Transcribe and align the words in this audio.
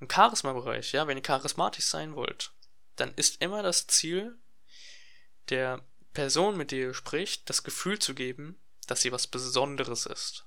im 0.00 0.08
Charisma-Bereich, 0.08 0.92
ja, 0.92 1.06
wenn 1.06 1.16
ihr 1.16 1.22
charismatisch 1.22 1.86
sein 1.86 2.14
wollt, 2.14 2.52
dann 2.96 3.12
ist 3.14 3.42
immer 3.42 3.62
das 3.62 3.86
Ziel, 3.86 4.38
der 5.50 5.82
Person, 6.12 6.56
mit 6.56 6.70
der 6.70 6.78
ihr 6.78 6.94
spricht, 6.94 7.48
das 7.48 7.62
Gefühl 7.62 7.98
zu 7.98 8.14
geben, 8.14 8.60
dass 8.86 9.02
sie 9.02 9.12
was 9.12 9.26
Besonderes 9.26 10.06
ist. 10.06 10.44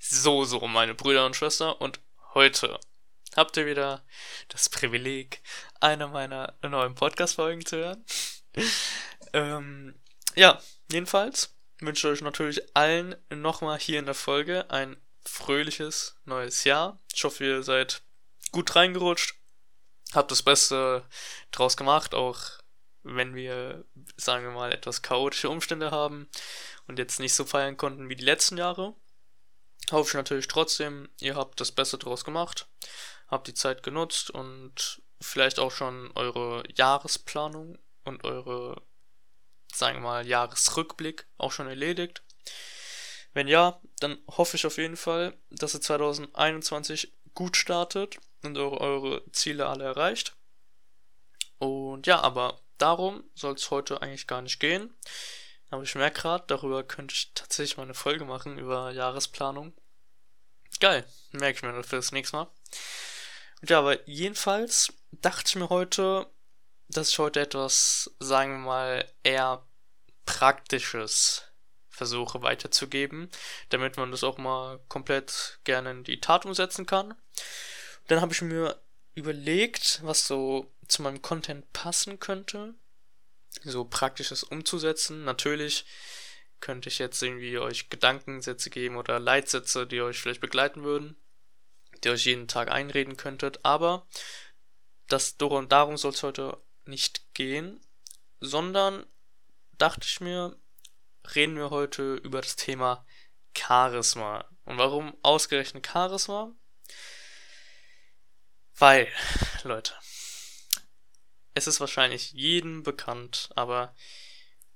So, 0.00 0.44
so, 0.44 0.66
meine 0.66 0.94
Brüder 0.94 1.26
und 1.26 1.36
Schwestern, 1.36 1.72
und 1.72 2.00
heute 2.38 2.78
habt 3.34 3.56
ihr 3.56 3.66
wieder 3.66 4.04
das 4.46 4.68
Privileg, 4.68 5.42
eine 5.80 6.06
meiner 6.06 6.54
neuen 6.62 6.94
Podcast-Folgen 6.94 7.66
zu 7.66 7.78
hören. 7.78 8.04
ähm, 9.32 10.00
ja, 10.36 10.62
jedenfalls 10.88 11.56
wünsche 11.80 12.06
ich 12.06 12.12
euch 12.12 12.22
natürlich 12.22 12.76
allen 12.76 13.16
nochmal 13.28 13.80
hier 13.80 13.98
in 13.98 14.04
der 14.04 14.14
Folge 14.14 14.70
ein 14.70 14.96
fröhliches 15.24 16.14
neues 16.26 16.62
Jahr. 16.62 17.00
Ich 17.12 17.24
hoffe, 17.24 17.44
ihr 17.44 17.64
seid 17.64 18.02
gut 18.52 18.76
reingerutscht, 18.76 19.34
habt 20.12 20.30
das 20.30 20.44
Beste 20.44 21.02
draus 21.50 21.76
gemacht, 21.76 22.14
auch 22.14 22.40
wenn 23.02 23.34
wir, 23.34 23.84
sagen 24.16 24.44
wir 24.44 24.52
mal, 24.52 24.70
etwas 24.70 25.02
chaotische 25.02 25.50
Umstände 25.50 25.90
haben 25.90 26.28
und 26.86 27.00
jetzt 27.00 27.18
nicht 27.18 27.34
so 27.34 27.44
feiern 27.44 27.76
konnten 27.76 28.08
wie 28.08 28.16
die 28.16 28.24
letzten 28.24 28.58
Jahre. 28.58 28.94
Hoffe 29.90 30.08
ich 30.10 30.14
natürlich 30.14 30.48
trotzdem, 30.48 31.08
ihr 31.20 31.36
habt 31.36 31.60
das 31.60 31.72
Beste 31.72 31.98
draus 31.98 32.24
gemacht, 32.24 32.68
habt 33.28 33.46
die 33.48 33.54
Zeit 33.54 33.82
genutzt 33.82 34.30
und 34.30 35.02
vielleicht 35.20 35.58
auch 35.58 35.70
schon 35.70 36.12
eure 36.14 36.62
Jahresplanung 36.74 37.78
und 38.04 38.24
eure, 38.24 38.82
sagen 39.72 39.98
wir 39.98 40.02
mal, 40.02 40.26
Jahresrückblick 40.26 41.26
auch 41.38 41.52
schon 41.52 41.68
erledigt. 41.68 42.22
Wenn 43.34 43.48
ja, 43.48 43.80
dann 44.00 44.18
hoffe 44.28 44.56
ich 44.56 44.66
auf 44.66 44.78
jeden 44.78 44.96
Fall, 44.96 45.38
dass 45.50 45.74
ihr 45.74 45.80
2021 45.80 47.12
gut 47.34 47.56
startet 47.56 48.18
und 48.42 48.56
eure, 48.56 48.80
eure 48.80 49.32
Ziele 49.32 49.66
alle 49.66 49.84
erreicht. 49.84 50.34
Und 51.58 52.06
ja, 52.06 52.20
aber 52.20 52.60
darum 52.78 53.24
soll 53.34 53.54
es 53.54 53.70
heute 53.70 54.02
eigentlich 54.02 54.26
gar 54.26 54.42
nicht 54.42 54.60
gehen. 54.60 54.94
Aber 55.70 55.82
ich 55.82 55.94
merke 55.94 56.22
gerade, 56.22 56.44
darüber 56.46 56.82
könnte 56.82 57.14
ich 57.14 57.32
tatsächlich 57.34 57.76
mal 57.76 57.82
eine 57.82 57.94
Folge 57.94 58.24
machen 58.24 58.58
über 58.58 58.90
Jahresplanung. 58.90 59.74
Geil, 60.80 61.04
merke 61.32 61.56
ich 61.56 61.62
mir 61.62 61.82
für 61.82 61.96
das 61.96 62.12
nächste 62.12 62.36
Mal. 62.36 62.48
Ja, 63.66 63.80
aber 63.80 64.08
jedenfalls 64.08 64.92
dachte 65.12 65.44
ich 65.46 65.56
mir 65.56 65.68
heute, 65.68 66.26
dass 66.88 67.10
ich 67.10 67.18
heute 67.18 67.40
etwas, 67.40 68.10
sagen 68.20 68.52
wir 68.52 68.58
mal, 68.58 69.12
eher 69.22 69.66
praktisches 70.24 71.44
versuche 71.88 72.42
weiterzugeben, 72.42 73.30
damit 73.70 73.96
man 73.96 74.12
das 74.12 74.22
auch 74.22 74.38
mal 74.38 74.78
komplett 74.88 75.58
gerne 75.64 75.90
in 75.90 76.04
die 76.04 76.20
Tat 76.20 76.46
umsetzen 76.46 76.86
kann. 76.86 77.14
Dann 78.06 78.20
habe 78.20 78.32
ich 78.32 78.42
mir 78.42 78.80
überlegt, 79.14 80.00
was 80.04 80.26
so 80.26 80.72
zu 80.86 81.02
meinem 81.02 81.22
Content 81.22 81.72
passen 81.72 82.20
könnte 82.20 82.74
so 83.64 83.84
praktisches 83.84 84.42
umzusetzen. 84.42 85.24
Natürlich 85.24 85.86
könnte 86.60 86.88
ich 86.88 86.98
jetzt 86.98 87.22
irgendwie 87.22 87.58
euch 87.58 87.88
Gedankensätze 87.88 88.70
geben 88.70 88.96
oder 88.96 89.18
Leitsätze, 89.18 89.86
die 89.86 90.00
euch 90.00 90.20
vielleicht 90.20 90.40
begleiten 90.40 90.82
würden, 90.82 91.16
die 92.04 92.10
euch 92.10 92.24
jeden 92.24 92.48
Tag 92.48 92.70
einreden 92.70 93.16
könntet, 93.16 93.64
aber 93.64 94.06
das 95.08 95.36
darum 95.36 95.96
soll 95.96 96.12
es 96.12 96.22
heute 96.22 96.62
nicht 96.84 97.34
gehen, 97.34 97.80
sondern 98.40 99.06
dachte 99.78 100.06
ich 100.06 100.20
mir, 100.20 100.58
reden 101.34 101.56
wir 101.56 101.70
heute 101.70 102.14
über 102.16 102.40
das 102.40 102.56
Thema 102.56 103.06
Charisma. 103.56 104.48
Und 104.64 104.78
warum 104.78 105.16
ausgerechnet 105.22 105.86
Charisma? 105.86 106.52
Weil, 108.76 109.08
Leute, 109.64 109.94
es 111.54 111.66
ist 111.66 111.80
wahrscheinlich 111.80 112.32
jedem 112.32 112.82
bekannt, 112.82 113.50
aber 113.56 113.94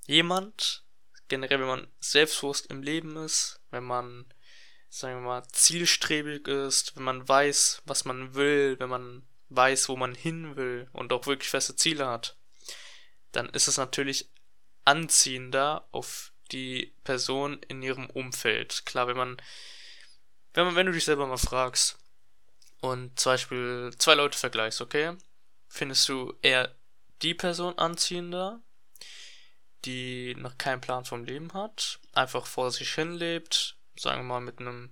jemand, 0.07 0.85
generell, 1.33 1.61
wenn 1.61 1.67
man 1.67 1.87
selbstbewusst 2.01 2.67
im 2.67 2.83
Leben 2.83 3.17
ist, 3.17 3.61
wenn 3.71 3.85
man, 3.85 4.27
sagen 4.91 5.17
wir 5.17 5.27
mal, 5.27 5.49
zielstrebig 5.49 6.47
ist, 6.47 6.95
wenn 6.95 7.05
man 7.05 7.27
weiß, 7.27 7.83
was 7.87 8.05
man 8.05 8.35
will, 8.35 8.77
wenn 8.79 8.91
man 8.91 9.27
weiß, 9.49 9.89
wo 9.89 9.97
man 9.97 10.15
hin 10.15 10.57
will 10.57 10.89
und 10.93 11.13
auch 11.13 11.27
wirklich 11.27 11.49
feste 11.49 11.75
Ziele 11.75 12.07
hat, 12.07 12.37
dann 13.33 13.49
ist 13.49 13.67
es 13.67 13.79
natürlich 13.79 14.31
anziehender 14.85 15.89
auf 15.91 16.33
die 16.51 16.95
Person 17.03 17.61
in 17.69 17.81
ihrem 17.83 18.11
Umfeld. 18.11 18.85
Klar, 18.85 19.07
wenn 19.07 19.17
man, 19.17 19.41
wenn 20.53 20.67
man, 20.67 20.75
wenn 20.75 20.87
du 20.87 20.93
dich 20.93 21.05
selber 21.05 21.27
mal 21.27 21.39
fragst 21.39 21.99
und 22.81 23.19
zum 23.19 23.33
Beispiel 23.33 23.91
zwei 23.97 24.15
Leute 24.15 24.39
vergleichst, 24.39 24.83
okay? 24.83 25.17
findest 25.73 26.07
du 26.11 26.35
eher 26.43 26.71
die 27.23 27.33
Person 27.33 27.79
anziehender, 27.79 28.61
die 29.85 30.35
noch 30.37 30.59
keinen 30.59 30.81
Plan 30.81 31.05
vom 31.05 31.25
Leben 31.25 31.53
hat, 31.55 31.99
einfach 32.13 32.47
vor 32.47 32.71
sich 32.71 32.95
hin 32.95 33.15
lebt, 33.15 33.77
sagen 33.97 34.21
wir 34.21 34.35
mal 34.35 34.41
mit 34.41 34.61
einem 34.61 34.91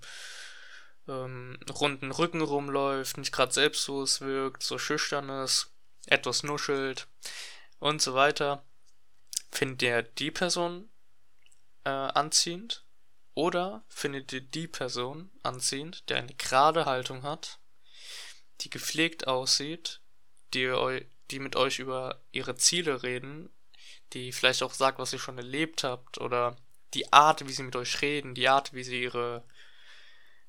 ähm, 1.08 1.58
runden 1.70 2.10
Rücken 2.10 2.40
rumläuft, 2.40 3.18
nicht 3.18 3.32
gerade 3.32 3.52
selbstlos 3.52 4.20
wirkt, 4.20 4.62
so 4.62 4.78
schüchtern 4.78 5.28
ist, 5.28 5.72
etwas 6.06 6.42
nuschelt 6.42 7.06
und 7.78 8.02
so 8.02 8.14
weiter. 8.14 8.64
Findet 9.50 9.82
ihr 9.82 10.02
die 10.02 10.30
Person 10.30 10.88
äh, 11.84 11.90
anziehend? 11.90 12.84
Oder 13.34 13.84
findet 13.88 14.32
ihr 14.32 14.40
die 14.40 14.68
Person 14.68 15.30
anziehend, 15.42 16.08
der 16.10 16.18
eine 16.18 16.34
gerade 16.34 16.84
Haltung 16.84 17.22
hat, 17.22 17.58
die 18.60 18.70
gepflegt 18.70 19.28
aussieht, 19.28 20.00
die, 20.52 21.06
die 21.30 21.38
mit 21.38 21.56
euch 21.56 21.78
über 21.78 22.20
ihre 22.32 22.56
Ziele 22.56 23.02
reden, 23.02 23.48
die 24.12 24.32
vielleicht 24.32 24.62
auch 24.62 24.72
sagt, 24.72 24.98
was 24.98 25.12
ihr 25.12 25.18
schon 25.18 25.38
erlebt 25.38 25.84
habt 25.84 26.18
oder 26.18 26.56
die 26.94 27.12
Art, 27.12 27.46
wie 27.46 27.52
sie 27.52 27.62
mit 27.62 27.76
euch 27.76 28.00
reden, 28.02 28.34
die 28.34 28.48
Art, 28.48 28.72
wie 28.72 28.82
sie 28.82 29.02
ihre 29.02 29.44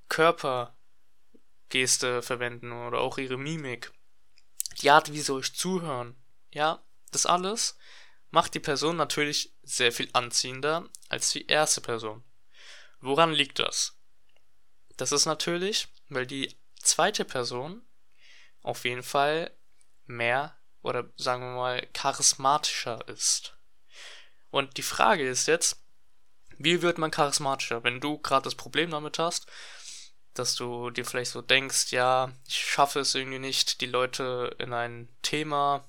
Körpergeste 0.09 2.21
verwenden 2.21 2.71
oder 2.71 2.99
auch 2.99 3.17
ihre 3.17 3.37
Mimik, 3.37 3.91
die 4.81 4.89
Art, 4.89 5.13
wie 5.13 5.21
sie 5.21 5.33
euch 5.33 5.53
zuhören. 5.53 6.15
Ja, 6.51 6.83
das 7.11 7.25
alles 7.25 7.77
macht 8.31 8.53
die 8.53 8.59
Person 8.59 8.95
natürlich 8.95 9.53
sehr 9.61 9.91
viel 9.91 10.09
anziehender 10.13 10.89
als 11.09 11.31
die 11.31 11.47
erste 11.47 11.81
Person. 11.81 12.23
Woran 12.99 13.33
liegt 13.33 13.59
das? 13.59 13.97
Das 14.97 15.11
ist 15.11 15.25
natürlich, 15.25 15.89
weil 16.09 16.25
die 16.25 16.55
zweite 16.75 17.25
Person 17.25 17.85
auf 18.61 18.85
jeden 18.85 19.03
Fall 19.03 19.55
mehr 20.05 20.57
oder 20.81 21.09
sagen 21.15 21.43
wir 21.43 21.55
mal 21.55 21.87
charismatischer 21.93 23.07
ist. 23.07 23.55
Und 24.49 24.77
die 24.77 24.83
Frage 24.83 25.27
ist 25.27 25.47
jetzt, 25.47 25.81
wie 26.57 26.81
wird 26.81 26.97
man 26.97 27.11
charismatischer? 27.11 27.83
Wenn 27.83 27.99
du 27.99 28.17
gerade 28.19 28.43
das 28.43 28.55
Problem 28.55 28.91
damit 28.91 29.19
hast, 29.19 29.47
dass 30.33 30.55
du 30.55 30.89
dir 30.91 31.05
vielleicht 31.05 31.31
so 31.31 31.41
denkst, 31.41 31.91
ja, 31.91 32.31
ich 32.47 32.57
schaffe 32.57 32.99
es 32.99 33.15
irgendwie 33.15 33.39
nicht, 33.39 33.81
die 33.81 33.87
Leute 33.87 34.55
in 34.59 34.73
ein 34.73 35.09
Thema, 35.21 35.83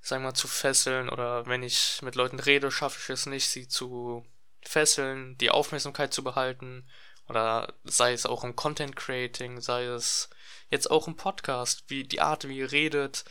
sagen 0.00 0.22
wir 0.22 0.30
mal, 0.30 0.34
zu 0.34 0.48
fesseln 0.48 1.08
oder 1.08 1.46
wenn 1.46 1.62
ich 1.62 2.00
mit 2.02 2.14
Leuten 2.14 2.40
rede, 2.40 2.70
schaffe 2.70 2.98
ich 3.02 3.10
es 3.10 3.26
nicht, 3.26 3.48
sie 3.48 3.68
zu 3.68 4.24
fesseln, 4.62 5.36
die 5.38 5.50
Aufmerksamkeit 5.50 6.14
zu 6.14 6.24
behalten 6.24 6.88
oder 7.28 7.74
sei 7.84 8.12
es 8.12 8.26
auch 8.26 8.44
im 8.44 8.56
Content 8.56 8.96
Creating, 8.96 9.60
sei 9.60 9.84
es 9.84 10.30
jetzt 10.70 10.90
auch 10.90 11.06
im 11.06 11.16
Podcast, 11.16 11.84
wie 11.88 12.04
die 12.04 12.20
Art, 12.20 12.48
wie 12.48 12.58
ihr 12.58 12.72
redet, 12.72 13.24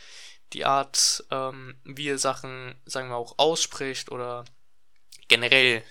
die 0.52 0.64
Art, 0.64 1.24
ähm, 1.30 1.80
wie 1.84 2.06
ihr 2.06 2.18
Sachen, 2.18 2.74
sagen 2.84 3.08
wir 3.08 3.16
auch, 3.16 3.38
ausspricht 3.38 4.10
oder 4.10 4.44
generell, 5.28 5.82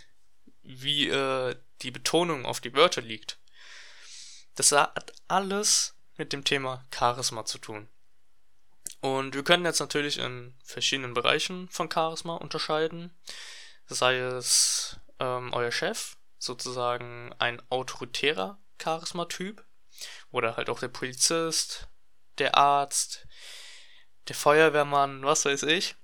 wie 0.61 1.09
äh, 1.09 1.55
die 1.81 1.91
Betonung 1.91 2.45
auf 2.45 2.61
die 2.61 2.73
Wörter 2.73 3.01
liegt. 3.01 3.39
Das 4.55 4.71
hat 4.71 5.13
alles 5.27 5.95
mit 6.17 6.33
dem 6.33 6.43
Thema 6.43 6.85
Charisma 6.93 7.45
zu 7.45 7.57
tun. 7.57 7.87
Und 8.99 9.33
wir 9.33 9.43
können 9.43 9.65
jetzt 9.65 9.79
natürlich 9.79 10.19
in 10.19 10.53
verschiedenen 10.63 11.15
Bereichen 11.15 11.67
von 11.69 11.89
Charisma 11.91 12.35
unterscheiden. 12.35 13.11
Sei 13.87 14.17
es 14.17 14.99
ähm, 15.19 15.51
euer 15.53 15.71
Chef, 15.71 16.17
sozusagen 16.37 17.33
ein 17.39 17.61
autoritärer 17.69 18.59
Charismatyp, 18.77 19.63
oder 20.31 20.57
halt 20.57 20.69
auch 20.69 20.79
der 20.79 20.87
Polizist, 20.87 21.87
der 22.37 22.55
Arzt, 22.57 23.27
der 24.31 24.35
Feuerwehrmann, 24.35 25.23
was 25.23 25.43
weiß 25.43 25.63
ich. 25.63 25.95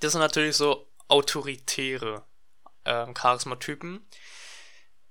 Das 0.00 0.12
sind 0.12 0.20
natürlich 0.20 0.56
so 0.56 0.90
autoritäre 1.06 2.24
ähm, 2.84 3.14
Charismatypen. 3.14 4.04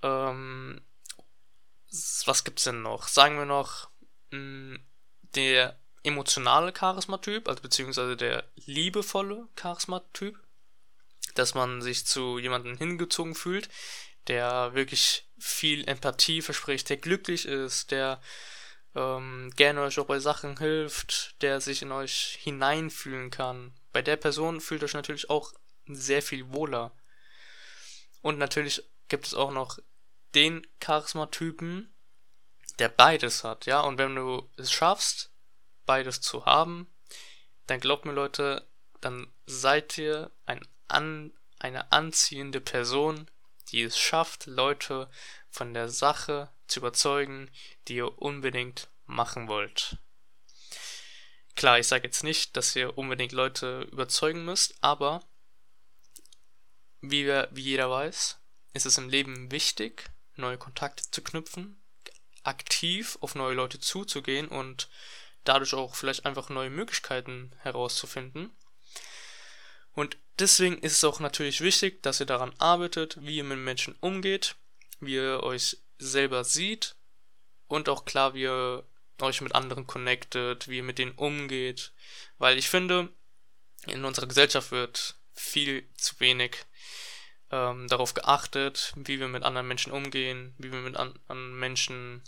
Ähm, 0.01 0.81
was 2.25 2.43
gibt's 2.43 2.65
denn 2.65 2.81
noch? 2.81 3.07
Sagen 3.07 3.37
wir 3.37 3.45
noch 3.45 3.89
mh, 4.31 4.79
der 5.35 5.79
emotionale 6.03 6.73
Charismatyp, 6.73 7.47
also 7.47 7.61
beziehungsweise 7.61 8.17
der 8.17 8.43
liebevolle 8.65 9.47
Charismatyp, 9.55 10.37
dass 11.35 11.53
man 11.55 11.81
sich 11.81 12.05
zu 12.05 12.37
jemandem 12.37 12.77
hingezogen 12.77 13.33
fühlt, 13.33 13.69
der 14.27 14.73
wirklich 14.73 15.25
viel 15.39 15.87
Empathie 15.87 16.41
verspricht, 16.41 16.89
der 16.89 16.97
glücklich 16.97 17.45
ist, 17.45 17.91
der 17.91 18.19
ähm, 18.95 19.51
gerne 19.55 19.81
euch 19.81 19.99
auch 19.99 20.05
bei 20.05 20.19
Sachen 20.19 20.57
hilft, 20.57 21.41
der 21.41 21.61
sich 21.61 21.81
in 21.81 21.91
euch 21.91 22.39
hineinfühlen 22.41 23.29
kann. 23.29 23.73
Bei 23.91 24.01
der 24.01 24.15
Person 24.15 24.61
fühlt 24.61 24.83
euch 24.83 24.93
natürlich 24.93 25.29
auch 25.29 25.53
sehr 25.87 26.21
viel 26.21 26.51
wohler. 26.51 26.91
Und 28.21 28.37
natürlich 28.37 28.83
gibt 29.07 29.27
es 29.27 29.33
auch 29.33 29.51
noch 29.51 29.77
den 30.33 30.65
Charismatypen, 30.79 31.93
der 32.79 32.89
beides 32.89 33.43
hat, 33.43 33.65
ja. 33.65 33.81
Und 33.81 33.97
wenn 33.97 34.15
du 34.15 34.49
es 34.57 34.71
schaffst, 34.71 35.31
beides 35.85 36.21
zu 36.21 36.45
haben, 36.45 36.91
dann 37.67 37.79
glaubt 37.79 38.05
mir 38.05 38.13
Leute, 38.13 38.67
dann 39.01 39.31
seid 39.45 39.97
ihr 39.97 40.31
ein 40.45 40.65
an, 40.87 41.33
eine 41.59 41.91
anziehende 41.91 42.61
Person, 42.61 43.29
die 43.69 43.81
es 43.83 43.97
schafft, 43.97 44.45
Leute 44.45 45.09
von 45.49 45.73
der 45.73 45.89
Sache 45.89 46.49
zu 46.67 46.79
überzeugen, 46.79 47.51
die 47.87 47.95
ihr 47.95 48.21
unbedingt 48.21 48.89
machen 49.05 49.47
wollt. 49.47 49.97
Klar, 51.55 51.79
ich 51.79 51.87
sage 51.87 52.05
jetzt 52.05 52.23
nicht, 52.23 52.57
dass 52.57 52.75
ihr 52.75 52.97
unbedingt 52.97 53.31
Leute 53.31 53.87
überzeugen 53.91 54.43
müsst, 54.43 54.75
aber 54.81 55.23
wie, 57.01 57.25
wir, 57.25 57.47
wie 57.51 57.61
jeder 57.61 57.89
weiß, 57.89 58.39
ist 58.73 58.85
es 58.85 58.97
im 58.97 59.09
Leben 59.09 59.51
wichtig, 59.51 60.09
neue 60.35 60.57
Kontakte 60.57 61.09
zu 61.09 61.21
knüpfen, 61.21 61.81
aktiv 62.43 63.17
auf 63.21 63.35
neue 63.35 63.55
Leute 63.55 63.79
zuzugehen 63.79 64.47
und 64.47 64.89
dadurch 65.45 65.73
auch 65.73 65.95
vielleicht 65.95 66.25
einfach 66.25 66.49
neue 66.49 66.69
Möglichkeiten 66.69 67.53
herauszufinden. 67.59 68.51
Und 69.93 70.17
deswegen 70.39 70.77
ist 70.79 70.93
es 70.93 71.03
auch 71.05 71.21
natürlich 71.21 71.61
wichtig, 71.61 72.03
dass 72.03 72.19
ihr 72.19 72.25
daran 72.25 72.53
arbeitet, 72.57 73.17
wie 73.21 73.37
ihr 73.37 73.43
mit 73.45 73.59
Menschen 73.59 73.95
umgeht, 74.01 74.55
wie 74.99 75.15
ihr 75.15 75.41
euch 75.41 75.77
selber 75.97 76.43
sieht 76.43 76.95
und 77.67 77.89
auch 77.89 78.05
klar, 78.05 78.33
wie 78.33 78.43
ihr 78.43 78.83
euch 79.21 79.41
mit 79.41 79.55
anderen 79.55 79.87
connectet, 79.87 80.67
wie 80.67 80.77
ihr 80.77 80.83
mit 80.83 80.99
denen 80.99 81.13
umgeht. 81.13 81.93
Weil 82.37 82.57
ich 82.57 82.69
finde, 82.69 83.09
in 83.87 84.05
unserer 84.05 84.27
Gesellschaft 84.27 84.71
wird 84.71 85.15
viel 85.33 85.87
zu 85.95 86.19
wenig 86.19 86.57
ähm, 87.51 87.87
darauf 87.87 88.13
geachtet, 88.13 88.93
wie 88.95 89.19
wir 89.19 89.27
mit 89.27 89.43
anderen 89.43 89.67
Menschen 89.67 89.91
umgehen, 89.91 90.53
wie 90.57 90.71
wir 90.71 90.79
mit 90.79 90.97
anderen 90.97 91.57
Menschen 91.57 92.23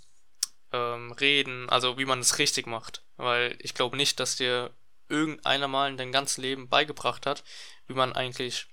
ähm, 0.72 1.12
reden, 1.14 1.70
also 1.70 1.98
wie 1.98 2.06
man 2.06 2.20
es 2.20 2.40
richtig 2.40 2.68
macht. 2.68 3.04
Weil 3.18 3.58
ich 3.60 3.74
glaube 3.74 3.98
nicht, 3.98 4.20
dass 4.20 4.38
dir 4.38 4.72
irgendeiner 5.10 5.68
mal 5.68 5.90
in 5.90 5.98
deinem 5.98 6.12
ganzen 6.12 6.42
Leben 6.42 6.70
beigebracht 6.70 7.26
hat, 7.26 7.44
wie 7.88 7.94
man 7.94 8.14
eigentlich 8.14 8.68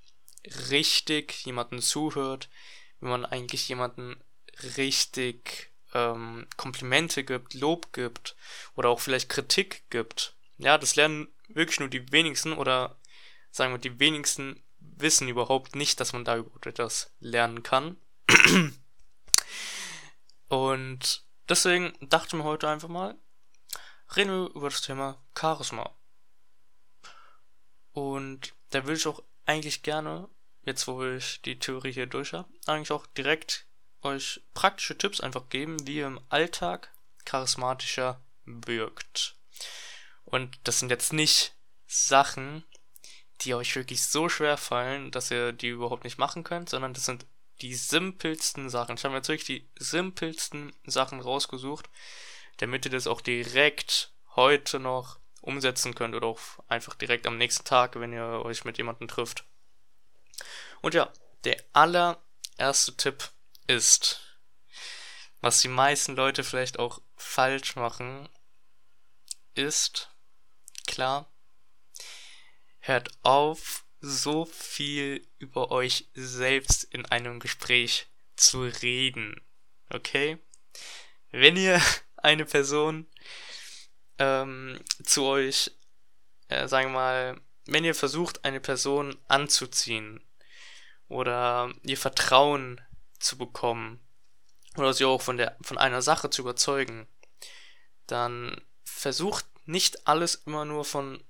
richtig 0.71 1.45
jemanden 1.47 1.81
zuhört, 1.81 2.49
wie 3.01 3.07
man 3.07 3.25
eigentlich 3.25 3.69
jemanden 3.69 4.23
richtig 4.77 5.71
ähm, 5.95 6.47
Komplimente 6.57 7.25
gibt, 7.25 7.55
Lob 7.55 7.93
gibt 7.93 8.37
oder 8.75 8.89
auch 8.89 9.01
vielleicht 9.01 9.29
Kritik 9.29 9.85
gibt. 9.91 10.35
Ja, 10.59 10.79
das 10.79 10.97
lernen 10.97 11.29
wirklich 11.49 11.81
nur 11.81 11.89
die 11.89 12.11
wenigsten 12.13 12.53
oder 12.53 12.97
sagen 13.51 13.73
wir 13.73 13.79
die 13.79 13.99
wenigsten 13.99 14.63
wissen 14.79 15.29
überhaupt 15.29 15.77
nicht, 15.77 16.01
dass 16.01 16.13
man 16.13 16.25
da 16.25 16.37
überhaupt 16.37 16.67
etwas 16.67 17.13
lernen 17.21 17.63
kann. 17.63 17.97
Und 20.49 21.25
deswegen 21.49 21.93
dachte 22.01 22.37
mir 22.37 22.45
heute 22.45 22.69
einfach 22.69 22.89
mal, 22.89 23.17
reden 24.15 24.31
wir 24.31 24.51
über 24.55 24.69
das 24.71 24.83
Thema 24.83 25.23
Charisma. 25.39 25.91
Und 27.93 28.55
da 28.71 28.85
würde 28.85 28.99
ich 28.99 29.07
auch 29.07 29.23
eigentlich 29.47 29.83
gerne, 29.83 30.29
jetzt 30.63 30.87
wo 30.87 31.05
ich 31.05 31.41
die 31.43 31.59
Theorie 31.59 31.93
hier 31.93 32.07
durch 32.07 32.33
habe, 32.33 32.49
eigentlich 32.67 32.93
auch 32.93 33.07
direkt 33.07 33.67
euch 34.05 34.43
praktische 34.55 34.97
Tipps 34.97 35.21
einfach 35.21 35.49
geben, 35.49 35.87
wie 35.87 35.97
ihr 35.97 36.07
im 36.07 36.21
Alltag 36.29 36.93
charismatischer 37.25 38.21
wirkt. 38.45 39.37
Und 40.25 40.59
das 40.65 40.79
sind 40.79 40.91
jetzt 40.91 41.13
nicht 41.13 41.55
Sachen, 41.87 42.65
die 43.41 43.55
euch 43.55 43.75
wirklich 43.77 44.05
so 44.05 44.29
schwer 44.29 44.57
fallen, 44.57 45.11
dass 45.11 45.31
ihr 45.31 45.53
die 45.53 45.69
überhaupt 45.69 46.05
nicht 46.05 46.19
machen 46.19 46.45
könnt, 46.45 46.69
sondern 46.71 46.95
das 46.95 47.05
sind 47.05 47.27
die 47.61 47.75
simpelsten 47.75 48.69
Sachen. 48.69 48.97
Ich 48.97 49.05
habe 49.05 49.13
mir 49.13 49.19
jetzt 49.19 49.29
wirklich 49.29 49.47
die 49.47 49.69
simpelsten 49.77 50.75
Sachen 50.87 51.21
rausgesucht, 51.21 51.89
damit 52.59 52.85
ihr 52.85 52.91
das 52.91 53.07
auch 53.07 53.21
direkt 53.21 54.13
heute 54.37 54.81
noch 54.81 55.19
umsetzen 55.41 55.95
könnt 55.95 56.15
oder 56.15 56.29
auch 56.29 56.41
einfach 56.69 56.95
direkt 56.95 57.27
am 57.27 57.37
nächsten 57.37 57.65
Tag, 57.65 57.99
wenn 58.01 58.13
ihr 58.13 58.43
euch 58.45 58.65
mit 58.65 58.79
jemandem 58.79 59.09
trifft. 59.09 59.45
Und 60.81 60.95
ja, 60.95 61.13
der 61.45 61.63
allererste 61.73 62.97
Tipp 62.97 63.31
ist, 63.67 64.21
was 65.41 65.61
die 65.61 65.69
meisten 65.69 66.17
Leute 66.17 66.45
vielleicht 66.45 66.79
auch 66.79 67.01
falsch 67.17 67.77
machen, 67.77 68.29
ist, 69.55 70.11
klar, 70.87 71.31
hört 72.81 73.11
auf, 73.23 73.85
so 74.01 74.45
viel 74.45 75.27
über 75.39 75.71
euch 75.71 76.09
selbst 76.15 76.85
in 76.85 77.07
einem 77.07 77.41
Gespräch 77.41 78.07
zu 78.37 78.63
reden. 78.63 79.41
Okay? 79.91 80.39
Wenn 81.31 81.57
ihr 81.57 81.81
eine 82.17 82.45
Person 82.45 83.07
ähm, 84.19 84.79
zu 85.03 85.25
euch, 85.25 85.71
äh, 86.49 86.69
sagen 86.69 86.91
wir 86.91 86.95
mal, 86.95 87.41
wenn 87.67 87.85
ihr 87.85 87.95
versucht, 87.95 88.45
eine 88.45 88.61
Person 88.61 89.19
anzuziehen 89.29 90.23
oder 91.09 91.73
ihr 91.83 91.97
Vertrauen 91.97 92.81
zu 93.25 93.39
bekommen 93.39 94.01
oder 94.77 94.93
sie 94.93 95.05
auch 95.05 95.23
von 95.23 95.37
der 95.37 95.57
von 95.63 95.79
einer 95.79 96.03
Sache 96.03 96.31
zu 96.31 96.43
überzeugen, 96.43 97.07
dann 98.07 98.61
versucht 98.85 99.47
nicht 99.67 100.07
alles 100.07 100.35
immer 100.35 100.65
nur 100.65 100.85
von 100.85 101.25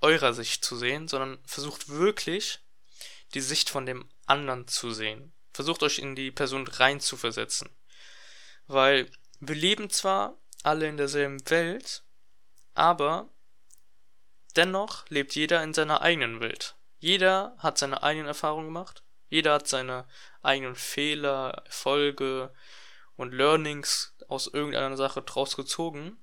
eurer 0.00 0.32
Sicht 0.32 0.64
zu 0.64 0.76
sehen, 0.76 1.08
sondern 1.08 1.38
versucht 1.44 1.88
wirklich 1.88 2.60
die 3.34 3.40
Sicht 3.40 3.70
von 3.70 3.86
dem 3.86 4.08
anderen 4.26 4.68
zu 4.68 4.92
sehen. 4.92 5.32
Versucht 5.52 5.82
euch 5.82 5.98
in 5.98 6.14
die 6.14 6.30
Person 6.30 6.66
reinzuversetzen. 6.66 7.68
Weil 8.66 9.10
wir 9.40 9.56
leben 9.56 9.90
zwar 9.90 10.38
alle 10.62 10.88
in 10.88 10.96
derselben 10.96 11.38
Welt, 11.50 12.04
aber 12.74 13.28
dennoch 14.56 15.08
lebt 15.08 15.34
jeder 15.34 15.62
in 15.62 15.74
seiner 15.74 16.02
eigenen 16.02 16.40
Welt. 16.40 16.76
Jeder 17.00 17.56
hat 17.58 17.78
seine 17.78 18.02
eigenen 18.02 18.26
Erfahrungen 18.26 18.66
gemacht, 18.66 19.02
jeder 19.28 19.54
hat 19.54 19.68
seine 19.68 20.06
eigenen 20.42 20.74
Fehler, 20.74 21.62
Erfolge 21.66 22.52
und 23.16 23.32
Learnings 23.32 24.14
aus 24.28 24.46
irgendeiner 24.46 24.96
Sache 24.96 25.22
draus 25.22 25.56
gezogen. 25.56 26.16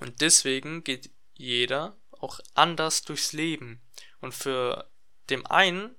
Und 0.00 0.20
deswegen 0.20 0.84
geht 0.84 1.10
jeder 1.34 1.96
auch 2.10 2.40
anders 2.54 3.02
durchs 3.02 3.32
Leben. 3.32 3.82
Und 4.20 4.32
für 4.32 4.90
dem 5.30 5.46
einen 5.46 5.96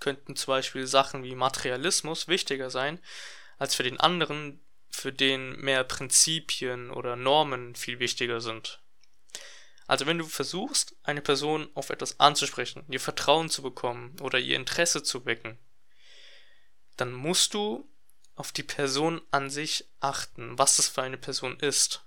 könnten 0.00 0.36
zum 0.36 0.52
Beispiel 0.52 0.86
Sachen 0.86 1.22
wie 1.22 1.34
Materialismus 1.34 2.28
wichtiger 2.28 2.70
sein, 2.70 3.00
als 3.58 3.74
für 3.74 3.82
den 3.82 3.98
anderen, 3.98 4.60
für 4.90 5.12
den 5.12 5.58
mehr 5.60 5.84
Prinzipien 5.84 6.90
oder 6.90 7.16
Normen 7.16 7.74
viel 7.74 7.98
wichtiger 7.98 8.40
sind. 8.40 8.80
Also 9.86 10.06
wenn 10.06 10.18
du 10.18 10.26
versuchst, 10.26 10.96
eine 11.04 11.22
Person 11.22 11.68
auf 11.74 11.90
etwas 11.90 12.18
anzusprechen, 12.18 12.84
ihr 12.88 13.00
Vertrauen 13.00 13.48
zu 13.48 13.62
bekommen 13.62 14.16
oder 14.20 14.38
ihr 14.38 14.56
Interesse 14.56 15.02
zu 15.02 15.24
wecken, 15.26 15.58
dann 16.96 17.12
musst 17.12 17.54
du 17.54 17.88
auf 18.34 18.52
die 18.52 18.62
Person 18.62 19.20
an 19.30 19.50
sich 19.50 19.84
achten, 20.00 20.58
was 20.58 20.76
das 20.76 20.88
für 20.88 21.02
eine 21.02 21.16
Person 21.16 21.58
ist. 21.60 22.02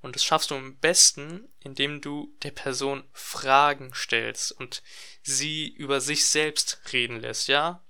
Und 0.00 0.14
das 0.14 0.24
schaffst 0.24 0.50
du 0.50 0.54
am 0.54 0.76
besten, 0.78 1.48
indem 1.60 2.00
du 2.00 2.34
der 2.42 2.50
Person 2.50 3.04
Fragen 3.12 3.92
stellst 3.94 4.52
und 4.52 4.82
sie 5.22 5.68
über 5.68 6.00
sich 6.00 6.26
selbst 6.26 6.80
reden 6.92 7.20
lässt, 7.20 7.48
ja? 7.48 7.84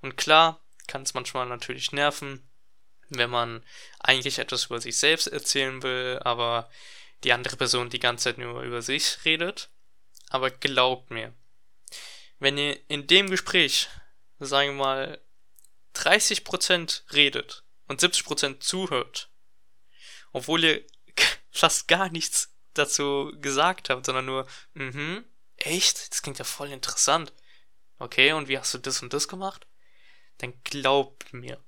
Und 0.00 0.16
klar, 0.16 0.60
kann 0.86 1.02
es 1.02 1.14
manchmal 1.14 1.46
natürlich 1.46 1.92
nerven, 1.92 2.46
wenn 3.08 3.30
man 3.30 3.64
eigentlich 3.98 4.38
etwas 4.38 4.66
über 4.66 4.80
sich 4.80 4.98
selbst 4.98 5.26
erzählen 5.28 5.82
will, 5.82 6.20
aber 6.22 6.70
die 7.22 7.32
andere 7.32 7.56
Person 7.56 7.90
die 7.90 8.00
ganze 8.00 8.24
Zeit 8.24 8.38
nur 8.38 8.62
über 8.62 8.82
sich 8.82 9.24
redet. 9.24 9.70
Aber 10.28 10.50
glaubt 10.50 11.10
mir, 11.10 11.32
wenn 12.38 12.58
ihr 12.58 12.78
in 12.88 13.06
dem 13.06 13.30
Gespräch, 13.30 13.88
sagen 14.46 14.76
wir 14.76 14.84
mal, 14.84 15.24
30% 15.94 17.12
redet 17.12 17.64
und 17.86 18.00
70% 18.00 18.60
zuhört, 18.60 19.30
obwohl 20.32 20.64
ihr 20.64 20.86
fast 21.50 21.88
gar 21.88 22.08
nichts 22.10 22.54
dazu 22.74 23.32
gesagt 23.40 23.90
habt, 23.90 24.06
sondern 24.06 24.26
nur, 24.26 24.46
mhm, 24.74 25.24
echt? 25.56 26.10
Das 26.10 26.22
klingt 26.22 26.38
ja 26.38 26.44
voll 26.44 26.70
interessant. 26.72 27.32
Okay, 27.98 28.32
und 28.32 28.48
wie 28.48 28.58
hast 28.58 28.74
du 28.74 28.78
das 28.78 29.02
und 29.02 29.12
das 29.12 29.28
gemacht? 29.28 29.66
Dann 30.38 30.52
glaubt 30.64 31.32
mir, 31.32 31.62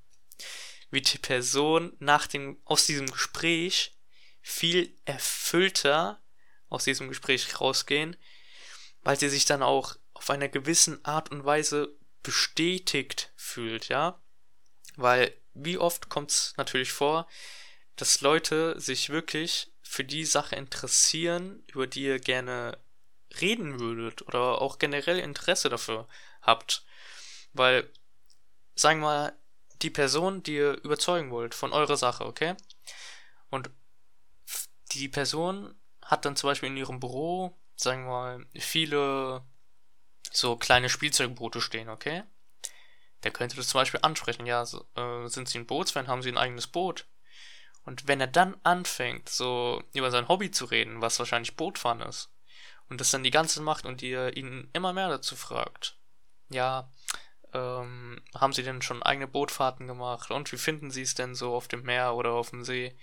wird 0.90 1.12
die 1.12 1.18
Person 1.18 1.96
nach 2.00 2.26
dem, 2.26 2.60
aus 2.64 2.86
diesem 2.86 3.06
Gespräch 3.06 3.96
viel 4.40 4.96
erfüllter 5.04 6.20
aus 6.68 6.84
diesem 6.84 7.08
Gespräch 7.08 7.60
rausgehen, 7.60 8.16
weil 9.02 9.18
sie 9.18 9.28
sich 9.28 9.44
dann 9.44 9.62
auch 9.62 9.96
auf 10.14 10.30
einer 10.30 10.48
gewissen 10.48 11.04
Art 11.04 11.30
und 11.30 11.44
Weise 11.44 11.96
bestätigt 12.26 13.30
fühlt, 13.36 13.86
ja? 13.86 14.20
Weil 14.96 15.32
wie 15.54 15.78
oft 15.78 16.08
kommt 16.08 16.32
es 16.32 16.54
natürlich 16.56 16.90
vor, 16.90 17.28
dass 17.94 18.20
Leute 18.20 18.80
sich 18.80 19.10
wirklich 19.10 19.72
für 19.80 20.02
die 20.02 20.24
Sache 20.24 20.56
interessieren, 20.56 21.62
über 21.68 21.86
die 21.86 22.02
ihr 22.02 22.18
gerne 22.18 22.78
reden 23.40 23.78
würdet 23.78 24.22
oder 24.22 24.60
auch 24.60 24.80
generell 24.80 25.20
Interesse 25.20 25.68
dafür 25.68 26.08
habt. 26.42 26.84
Weil, 27.52 27.88
sagen 28.74 29.00
wir 29.00 29.06
mal, 29.06 29.32
die 29.82 29.90
Person, 29.90 30.42
die 30.42 30.56
ihr 30.56 30.72
überzeugen 30.82 31.30
wollt 31.30 31.54
von 31.54 31.72
eurer 31.72 31.96
Sache, 31.96 32.26
okay? 32.26 32.56
Und 33.50 33.70
die 34.92 35.08
Person 35.08 35.78
hat 36.02 36.24
dann 36.24 36.34
zum 36.34 36.50
Beispiel 36.50 36.70
in 36.70 36.76
ihrem 36.76 36.98
Büro, 36.98 37.56
sagen 37.76 38.04
wir 38.04 38.10
mal, 38.10 38.46
viele 38.58 39.44
so 40.36 40.56
kleine 40.56 40.88
Spielzeugboote 40.88 41.60
stehen, 41.60 41.88
okay? 41.88 42.22
Der 43.22 43.30
könnte 43.30 43.56
das 43.56 43.68
zum 43.68 43.80
Beispiel 43.80 44.00
ansprechen, 44.02 44.46
ja, 44.46 44.64
so, 44.64 44.86
äh, 44.94 45.26
sind 45.28 45.48
Sie 45.48 45.58
ein 45.58 45.66
Bootsfan, 45.66 46.08
haben 46.08 46.22
Sie 46.22 46.30
ein 46.30 46.38
eigenes 46.38 46.66
Boot? 46.66 47.06
Und 47.84 48.08
wenn 48.08 48.20
er 48.20 48.26
dann 48.26 48.56
anfängt, 48.62 49.28
so 49.28 49.82
über 49.92 50.10
sein 50.10 50.28
Hobby 50.28 50.50
zu 50.50 50.66
reden, 50.66 51.00
was 51.00 51.18
wahrscheinlich 51.18 51.56
Bootfahren 51.56 52.00
ist, 52.00 52.30
und 52.88 53.00
das 53.00 53.10
dann 53.10 53.24
die 53.24 53.30
ganze 53.30 53.62
macht 53.62 53.84
und 53.84 54.02
ihr 54.02 54.36
ihn 54.36 54.68
immer 54.72 54.92
mehr 54.92 55.08
dazu 55.08 55.34
fragt, 55.36 55.96
ja, 56.48 56.90
ähm, 57.52 58.20
haben 58.34 58.52
Sie 58.52 58.62
denn 58.62 58.82
schon 58.82 59.02
eigene 59.02 59.26
Bootfahrten 59.26 59.86
gemacht 59.86 60.30
und 60.30 60.52
wie 60.52 60.58
finden 60.58 60.90
Sie 60.90 61.02
es 61.02 61.14
denn 61.14 61.34
so 61.34 61.54
auf 61.54 61.68
dem 61.68 61.82
Meer 61.82 62.14
oder 62.14 62.32
auf 62.32 62.50
dem 62.50 62.64
See? 62.64 62.96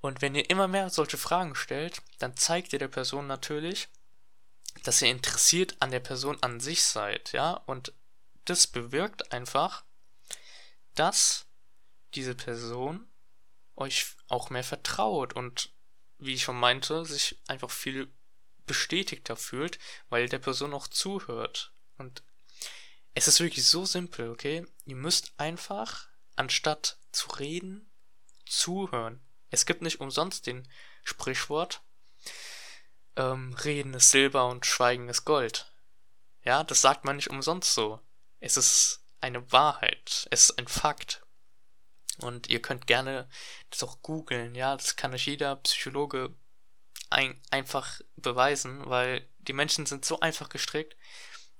Und 0.00 0.22
wenn 0.22 0.34
ihr 0.34 0.48
immer 0.48 0.66
mehr 0.66 0.90
solche 0.90 1.18
Fragen 1.18 1.54
stellt, 1.54 2.02
dann 2.18 2.36
zeigt 2.36 2.72
ihr 2.72 2.78
der 2.78 2.88
Person 2.88 3.26
natürlich, 3.26 3.88
dass 4.84 5.02
ihr 5.02 5.10
interessiert 5.10 5.76
an 5.80 5.90
der 5.90 6.00
Person 6.00 6.38
an 6.42 6.60
sich 6.60 6.82
seid, 6.82 7.32
ja, 7.32 7.52
und 7.52 7.92
das 8.44 8.66
bewirkt 8.66 9.32
einfach, 9.32 9.84
dass 10.94 11.46
diese 12.14 12.34
Person 12.34 13.06
euch 13.76 14.06
auch 14.28 14.50
mehr 14.50 14.64
vertraut 14.64 15.32
und 15.34 15.70
wie 16.18 16.34
ich 16.34 16.42
schon 16.42 16.58
meinte, 16.58 17.04
sich 17.04 17.38
einfach 17.46 17.70
viel 17.70 18.12
bestätigter 18.66 19.36
fühlt, 19.36 19.78
weil 20.10 20.28
der 20.28 20.38
Person 20.38 20.74
auch 20.74 20.86
zuhört. 20.86 21.72
Und 21.96 22.22
es 23.14 23.26
ist 23.26 23.40
wirklich 23.40 23.66
so 23.66 23.84
simpel, 23.86 24.30
okay? 24.30 24.66
Ihr 24.84 24.96
müsst 24.96 25.32
einfach, 25.38 26.08
anstatt 26.36 26.98
zu 27.10 27.30
reden, 27.30 27.90
zuhören. 28.46 29.20
Es 29.50 29.66
gibt 29.66 29.82
nicht 29.82 30.00
umsonst 30.00 30.46
den 30.46 30.68
Sprichwort, 31.02 31.82
ähm, 33.20 33.54
Reden 33.64 33.94
ist 33.94 34.10
Silber 34.10 34.48
und 34.48 34.66
Schweigen 34.66 35.08
ist 35.08 35.24
Gold. 35.24 35.66
Ja, 36.44 36.64
das 36.64 36.80
sagt 36.80 37.04
man 37.04 37.16
nicht 37.16 37.28
umsonst 37.28 37.74
so. 37.74 38.00
Es 38.40 38.56
ist 38.56 39.04
eine 39.20 39.52
Wahrheit, 39.52 40.26
es 40.30 40.50
ist 40.50 40.58
ein 40.58 40.68
Fakt. 40.68 41.22
Und 42.18 42.48
ihr 42.48 42.60
könnt 42.60 42.86
gerne 42.86 43.28
das 43.70 43.82
auch 43.82 44.02
googeln, 44.02 44.54
ja, 44.54 44.76
das 44.76 44.96
kann 44.96 45.14
euch 45.14 45.26
jeder 45.26 45.56
Psychologe 45.56 46.34
ein, 47.08 47.40
einfach 47.50 48.00
beweisen, 48.16 48.88
weil 48.88 49.26
die 49.38 49.52
Menschen 49.52 49.86
sind 49.86 50.04
so 50.04 50.20
einfach 50.20 50.48
gestrickt. 50.48 50.96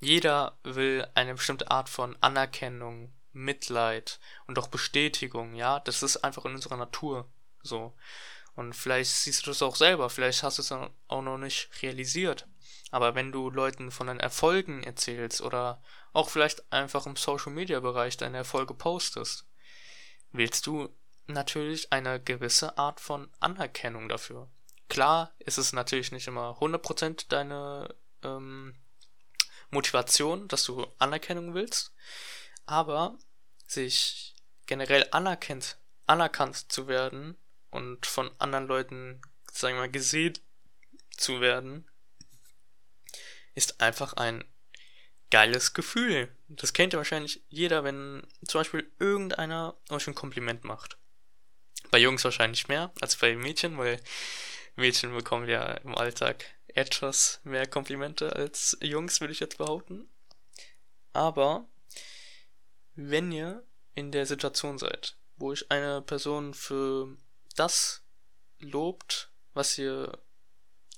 Jeder 0.00 0.58
will 0.62 1.06
eine 1.14 1.34
bestimmte 1.34 1.70
Art 1.70 1.88
von 1.88 2.16
Anerkennung, 2.20 3.12
Mitleid 3.32 4.18
und 4.46 4.58
auch 4.58 4.68
Bestätigung, 4.68 5.54
ja, 5.54 5.80
das 5.80 6.02
ist 6.02 6.18
einfach 6.18 6.44
in 6.44 6.54
unserer 6.54 6.76
Natur 6.76 7.30
so. 7.62 7.94
Und 8.60 8.74
vielleicht 8.74 9.10
siehst 9.10 9.46
du 9.46 9.52
das 9.52 9.62
auch 9.62 9.74
selber, 9.74 10.10
vielleicht 10.10 10.42
hast 10.42 10.58
du 10.58 10.62
es 10.62 10.70
auch 10.70 11.22
noch 11.22 11.38
nicht 11.38 11.70
realisiert. 11.80 12.46
Aber 12.90 13.14
wenn 13.14 13.32
du 13.32 13.48
Leuten 13.48 13.90
von 13.90 14.06
deinen 14.06 14.20
Erfolgen 14.20 14.82
erzählst 14.82 15.40
oder 15.40 15.82
auch 16.12 16.28
vielleicht 16.28 16.70
einfach 16.70 17.06
im 17.06 17.16
Social 17.16 17.52
Media 17.52 17.80
Bereich 17.80 18.18
deine 18.18 18.36
Erfolge 18.36 18.74
postest, 18.74 19.46
willst 20.32 20.66
du 20.66 20.94
natürlich 21.26 21.90
eine 21.90 22.20
gewisse 22.22 22.76
Art 22.76 23.00
von 23.00 23.30
Anerkennung 23.40 24.10
dafür. 24.10 24.50
Klar 24.90 25.32
ist 25.38 25.56
es 25.56 25.72
natürlich 25.72 26.12
nicht 26.12 26.26
immer 26.26 26.58
100% 26.60 27.30
deine 27.30 27.94
ähm, 28.22 28.74
Motivation, 29.70 30.48
dass 30.48 30.64
du 30.64 30.86
Anerkennung 30.98 31.54
willst, 31.54 31.94
aber 32.66 33.16
sich 33.66 34.34
generell 34.66 35.08
anerkennt, 35.12 35.78
anerkannt 36.06 36.70
zu 36.70 36.88
werden 36.88 37.38
und 37.70 38.06
von 38.06 38.30
anderen 38.38 38.66
Leuten, 38.66 39.20
sagen 39.52 39.76
wir 39.76 39.82
mal, 39.82 39.90
gesehen 39.90 40.38
zu 41.16 41.40
werden, 41.40 41.88
ist 43.54 43.80
einfach 43.80 44.14
ein 44.14 44.44
geiles 45.30 45.74
Gefühl. 45.74 46.28
Das 46.48 46.72
kennt 46.72 46.92
ja 46.92 46.98
wahrscheinlich 46.98 47.42
jeder, 47.48 47.84
wenn 47.84 48.26
zum 48.46 48.60
Beispiel 48.60 48.90
irgendeiner 48.98 49.76
euch 49.90 50.06
ein 50.06 50.14
Kompliment 50.14 50.64
macht. 50.64 50.98
Bei 51.90 51.98
Jungs 51.98 52.24
wahrscheinlich 52.24 52.68
mehr 52.68 52.92
als 53.00 53.16
bei 53.16 53.36
Mädchen, 53.36 53.78
weil 53.78 54.00
Mädchen 54.76 55.14
bekommen 55.14 55.48
ja 55.48 55.72
im 55.78 55.94
Alltag 55.94 56.44
etwas 56.68 57.40
mehr 57.44 57.66
Komplimente 57.66 58.34
als 58.34 58.76
Jungs, 58.80 59.20
würde 59.20 59.32
ich 59.32 59.40
jetzt 59.40 59.58
behaupten. 59.58 60.08
Aber 61.12 61.68
wenn 62.94 63.32
ihr 63.32 63.64
in 63.94 64.12
der 64.12 64.26
Situation 64.26 64.78
seid, 64.78 65.16
wo 65.36 65.52
ich 65.52 65.70
eine 65.70 66.02
Person 66.02 66.54
für 66.54 67.16
das 67.56 68.02
lobt, 68.58 69.30
was 69.54 69.76
ihr, 69.78 70.18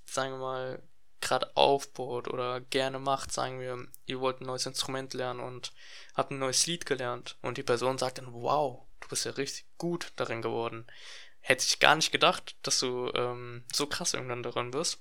sagen 0.04 0.32
wir 0.32 0.38
mal, 0.38 0.82
gerade 1.20 1.56
aufbaut 1.56 2.28
oder 2.28 2.60
gerne 2.60 2.98
macht, 2.98 3.32
sagen 3.32 3.60
wir, 3.60 3.86
ihr 4.06 4.20
wollt 4.20 4.40
ein 4.40 4.46
neues 4.46 4.66
Instrument 4.66 5.14
lernen 5.14 5.40
und 5.40 5.72
habt 6.14 6.32
ein 6.32 6.38
neues 6.38 6.66
Lied 6.66 6.84
gelernt 6.84 7.38
und 7.40 7.56
die 7.56 7.62
Person 7.62 7.96
sagt 7.96 8.18
dann, 8.18 8.32
wow, 8.32 8.82
du 9.00 9.08
bist 9.08 9.24
ja 9.24 9.30
richtig 9.32 9.64
gut 9.78 10.12
darin 10.16 10.42
geworden. 10.42 10.86
Hätte 11.40 11.64
ich 11.66 11.78
gar 11.78 11.96
nicht 11.96 12.12
gedacht, 12.12 12.56
dass 12.62 12.80
du 12.80 13.10
ähm, 13.14 13.64
so 13.72 13.86
krass 13.86 14.14
irgendwann 14.14 14.42
daran 14.42 14.72
wirst. 14.72 15.00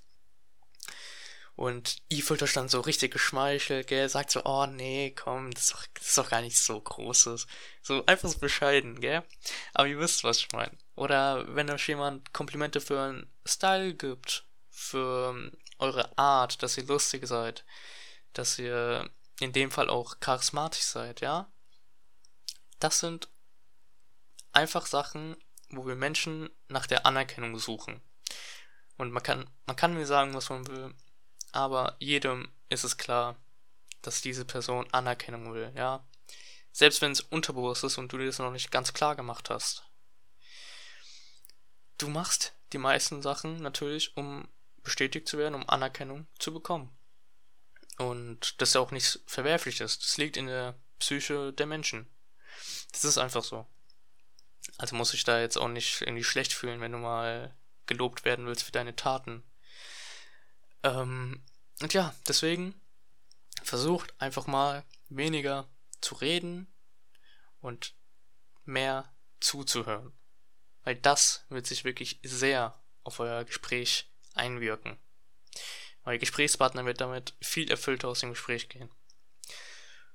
Und 1.56 1.98
ihr 2.10 2.24
fühlt 2.24 2.42
euch 2.42 2.54
dann 2.54 2.70
so 2.70 2.80
richtig 2.80 3.12
geschmeichelt, 3.12 3.88
gell, 3.88 4.08
sagt 4.10 4.32
so, 4.32 4.44
oh 4.46 4.66
nee, 4.66 5.12
komm, 5.12 5.52
das 5.52 5.66
ist, 5.66 5.74
doch, 5.74 5.86
das 5.94 6.08
ist 6.08 6.18
doch 6.18 6.30
gar 6.30 6.42
nicht 6.42 6.58
so 6.58 6.80
großes. 6.80 7.46
So 7.84 8.06
einfach 8.06 8.30
so 8.30 8.40
bescheiden, 8.40 9.00
gell. 9.02 9.24
Aber 9.74 9.88
ihr 9.88 10.00
wisst, 10.00 10.24
was 10.24 10.38
ich 10.38 10.52
meine. 10.54 10.76
Oder 10.96 11.56
wenn 11.56 11.70
euch 11.70 11.88
jemand 11.88 12.34
Komplimente 12.34 12.82
für 12.82 13.02
einen 13.02 13.32
Style 13.46 13.94
gibt, 13.94 14.46
für 14.70 15.30
ähm, 15.30 15.52
eure 15.78 16.18
Art, 16.18 16.62
dass 16.64 16.78
ihr 16.78 16.86
lustig 16.86 17.28
seid, 17.28 17.66
dass 18.34 18.60
ihr 18.60 19.10
in 19.40 19.54
dem 19.54 19.72
Fall 19.72 19.90
auch 19.90 20.20
charismatisch 20.20 20.84
seid, 20.84 21.22
ja? 21.22 21.52
Das 22.80 23.00
sind 23.00 23.30
einfach 24.52 24.86
Sachen, 24.86 25.38
wo 25.70 25.86
wir 25.88 25.96
Menschen 25.96 26.50
nach 26.68 26.88
der 26.88 27.06
Anerkennung 27.06 27.58
suchen. 27.58 28.02
Und 28.98 29.12
man 29.12 29.24
kann, 29.24 29.50
man 29.66 29.76
kann 29.76 29.94
mir 29.94 30.06
sagen, 30.06 30.34
was 30.34 30.50
man 30.50 30.68
will, 30.68 30.94
aber 31.52 31.96
jedem 32.00 32.52
ist 32.70 32.84
es 32.84 32.98
klar, 32.98 33.36
dass 34.02 34.22
diese 34.22 34.46
Person 34.46 34.88
Anerkennung 34.92 35.54
will, 35.54 35.72
ja? 35.76 36.06
Selbst 36.72 37.02
wenn 37.02 37.12
es 37.12 37.22
unterbewusst 37.22 37.84
ist 37.84 37.98
und 37.98 38.12
du 38.12 38.18
dir 38.18 38.28
das 38.28 38.40
noch 38.40 38.52
nicht 38.52 38.72
ganz 38.72 38.94
klar 38.94 39.16
gemacht 39.16 39.50
hast. 39.50 39.84
Du 42.02 42.08
machst 42.08 42.56
die 42.74 42.80
meisten 42.80 43.22
Sachen 43.22 43.58
natürlich, 43.62 44.18
um 44.18 44.48
bestätigt 44.82 45.28
zu 45.28 45.38
werden, 45.38 45.54
um 45.54 45.70
Anerkennung 45.70 46.26
zu 46.40 46.52
bekommen. 46.52 46.90
Und 48.00 48.60
das 48.60 48.74
ja 48.74 48.82
auch 48.82 48.90
nichts 48.90 49.20
Verwerfliches. 49.28 50.00
Das 50.00 50.18
liegt 50.18 50.36
in 50.36 50.48
der 50.48 50.74
Psyche 50.98 51.54
der 51.54 51.68
Menschen. 51.68 52.08
Das 52.92 53.04
ist 53.04 53.20
einfach 53.20 53.44
so. 53.44 53.68
Also 54.80 54.96
muss 54.96 55.14
ich 55.14 55.26
da 55.26 55.40
jetzt 55.40 55.58
auch 55.58 55.68
nicht 55.68 56.02
irgendwie 56.02 56.24
schlecht 56.24 56.54
fühlen, 56.54 56.82
wenn 56.82 56.92
du 56.92 56.98
mal 56.98 57.56
gelobt 57.86 58.26
werden 58.26 58.48
willst 58.48 58.64
für 58.64 58.72
deine 58.72 58.96
Taten. 58.96 59.44
Ähm, 60.82 61.44
und 61.82 61.94
ja, 61.94 62.16
deswegen 62.28 62.82
versucht 63.62 64.20
einfach 64.20 64.48
mal 64.48 64.84
weniger 65.10 65.70
zu 66.00 66.16
reden 66.16 66.66
und 67.60 67.94
mehr 68.66 69.14
zuzuhören. 69.40 70.14
Weil 70.84 70.96
das 70.96 71.46
wird 71.50 71.68
sich 71.68 71.84
wirklich 71.84 72.20
sehr 72.24 72.80
auf 73.04 73.20
euer 73.20 73.44
Gespräch 73.44 74.10
einwirken. 74.34 74.98
Euer 76.04 76.18
Gesprächspartner 76.18 76.86
wird 76.86 77.02
damit 77.02 77.36
viel 77.42 77.70
erfüllter 77.70 78.08
aus 78.08 78.22
dem 78.22 78.32
Gespräch 78.32 78.70
gehen. 78.70 78.90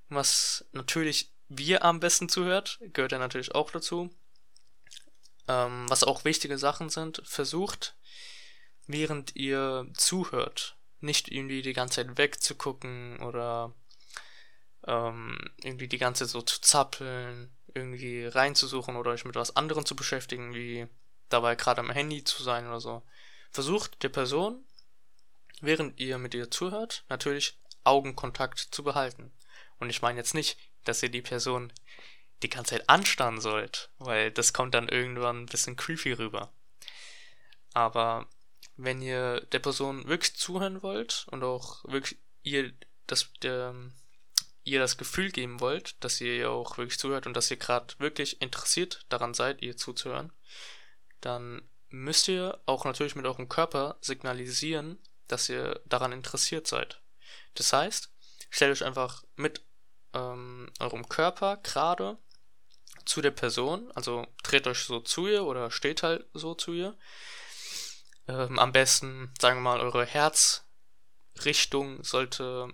Was 0.08 0.64
natürlich 0.72 1.32
wir 1.48 1.84
am 1.84 2.00
besten 2.00 2.28
zuhört, 2.28 2.78
gehört 2.92 3.12
ja 3.12 3.18
natürlich 3.18 3.54
auch 3.54 3.70
dazu. 3.70 4.14
Ähm, 5.48 5.86
was 5.88 6.02
auch 6.02 6.24
wichtige 6.24 6.58
Sachen 6.58 6.90
sind, 6.90 7.22
versucht, 7.24 7.96
während 8.86 9.36
ihr 9.36 9.86
zuhört, 9.94 10.76
nicht 11.00 11.30
irgendwie 11.30 11.62
die 11.62 11.72
ganze 11.72 11.96
Zeit 11.96 12.18
wegzugucken 12.18 13.20
oder 13.20 13.72
ähm, 14.86 15.38
irgendwie 15.62 15.88
die 15.88 15.98
ganze 15.98 16.24
Zeit 16.24 16.32
so 16.32 16.42
zu 16.42 16.60
zappeln, 16.60 17.55
irgendwie 17.76 18.26
reinzusuchen 18.26 18.96
oder 18.96 19.12
euch 19.12 19.24
mit 19.24 19.36
was 19.36 19.54
anderem 19.54 19.86
zu 19.86 19.94
beschäftigen, 19.94 20.54
wie 20.54 20.86
dabei 21.28 21.54
gerade 21.54 21.80
am 21.80 21.90
Handy 21.90 22.24
zu 22.24 22.42
sein 22.42 22.66
oder 22.66 22.80
so. 22.80 23.02
Versucht 23.50 24.02
der 24.02 24.08
Person, 24.08 24.64
während 25.60 26.00
ihr 26.00 26.18
mit 26.18 26.34
ihr 26.34 26.50
zuhört, 26.50 27.04
natürlich 27.08 27.58
Augenkontakt 27.84 28.58
zu 28.58 28.82
behalten. 28.82 29.32
Und 29.78 29.90
ich 29.90 30.02
meine 30.02 30.18
jetzt 30.18 30.34
nicht, 30.34 30.58
dass 30.84 31.02
ihr 31.02 31.10
die 31.10 31.22
Person 31.22 31.72
die 32.42 32.50
ganze 32.50 32.70
Zeit 32.70 32.88
anstarren 32.88 33.40
sollt, 33.40 33.90
weil 33.98 34.30
das 34.30 34.52
kommt 34.52 34.74
dann 34.74 34.88
irgendwann 34.88 35.42
ein 35.42 35.46
bisschen 35.46 35.76
creepy 35.76 36.12
rüber. 36.12 36.52
Aber 37.72 38.26
wenn 38.76 39.00
ihr 39.00 39.40
der 39.52 39.58
Person 39.58 40.06
wirklich 40.06 40.36
zuhören 40.36 40.82
wollt 40.82 41.26
und 41.30 41.42
auch 41.42 41.84
wirklich 41.84 42.18
ihr 42.42 42.72
das, 43.06 43.32
der, 43.42 43.74
ihr 44.66 44.80
das 44.80 44.98
Gefühl 44.98 45.30
geben 45.30 45.60
wollt, 45.60 46.02
dass 46.04 46.20
ihr 46.20 46.34
ihr 46.34 46.50
auch 46.50 46.76
wirklich 46.76 46.98
zuhört 46.98 47.26
und 47.26 47.34
dass 47.34 47.50
ihr 47.50 47.56
gerade 47.56 47.94
wirklich 47.98 48.42
interessiert 48.42 49.06
daran 49.08 49.32
seid, 49.32 49.62
ihr 49.62 49.76
zuzuhören, 49.76 50.32
dann 51.20 51.62
müsst 51.88 52.28
ihr 52.28 52.60
auch 52.66 52.84
natürlich 52.84 53.14
mit 53.14 53.26
eurem 53.26 53.48
Körper 53.48 53.96
signalisieren, 54.00 54.98
dass 55.28 55.48
ihr 55.48 55.80
daran 55.86 56.12
interessiert 56.12 56.66
seid. 56.66 57.00
Das 57.54 57.72
heißt, 57.72 58.10
stellt 58.50 58.72
euch 58.72 58.84
einfach 58.84 59.24
mit 59.36 59.62
ähm, 60.14 60.70
eurem 60.80 61.08
Körper 61.08 61.58
gerade 61.58 62.18
zu 63.04 63.22
der 63.22 63.30
Person, 63.30 63.92
also 63.92 64.26
dreht 64.42 64.66
euch 64.66 64.80
so 64.80 64.98
zu 65.00 65.28
ihr 65.28 65.44
oder 65.44 65.70
steht 65.70 66.02
halt 66.02 66.26
so 66.34 66.54
zu 66.54 66.72
ihr. 66.72 66.98
Ähm, 68.26 68.58
am 68.58 68.72
besten, 68.72 69.32
sagen 69.40 69.58
wir 69.58 69.62
mal, 69.62 69.80
eure 69.80 70.04
Herzrichtung 70.04 72.02
sollte 72.02 72.68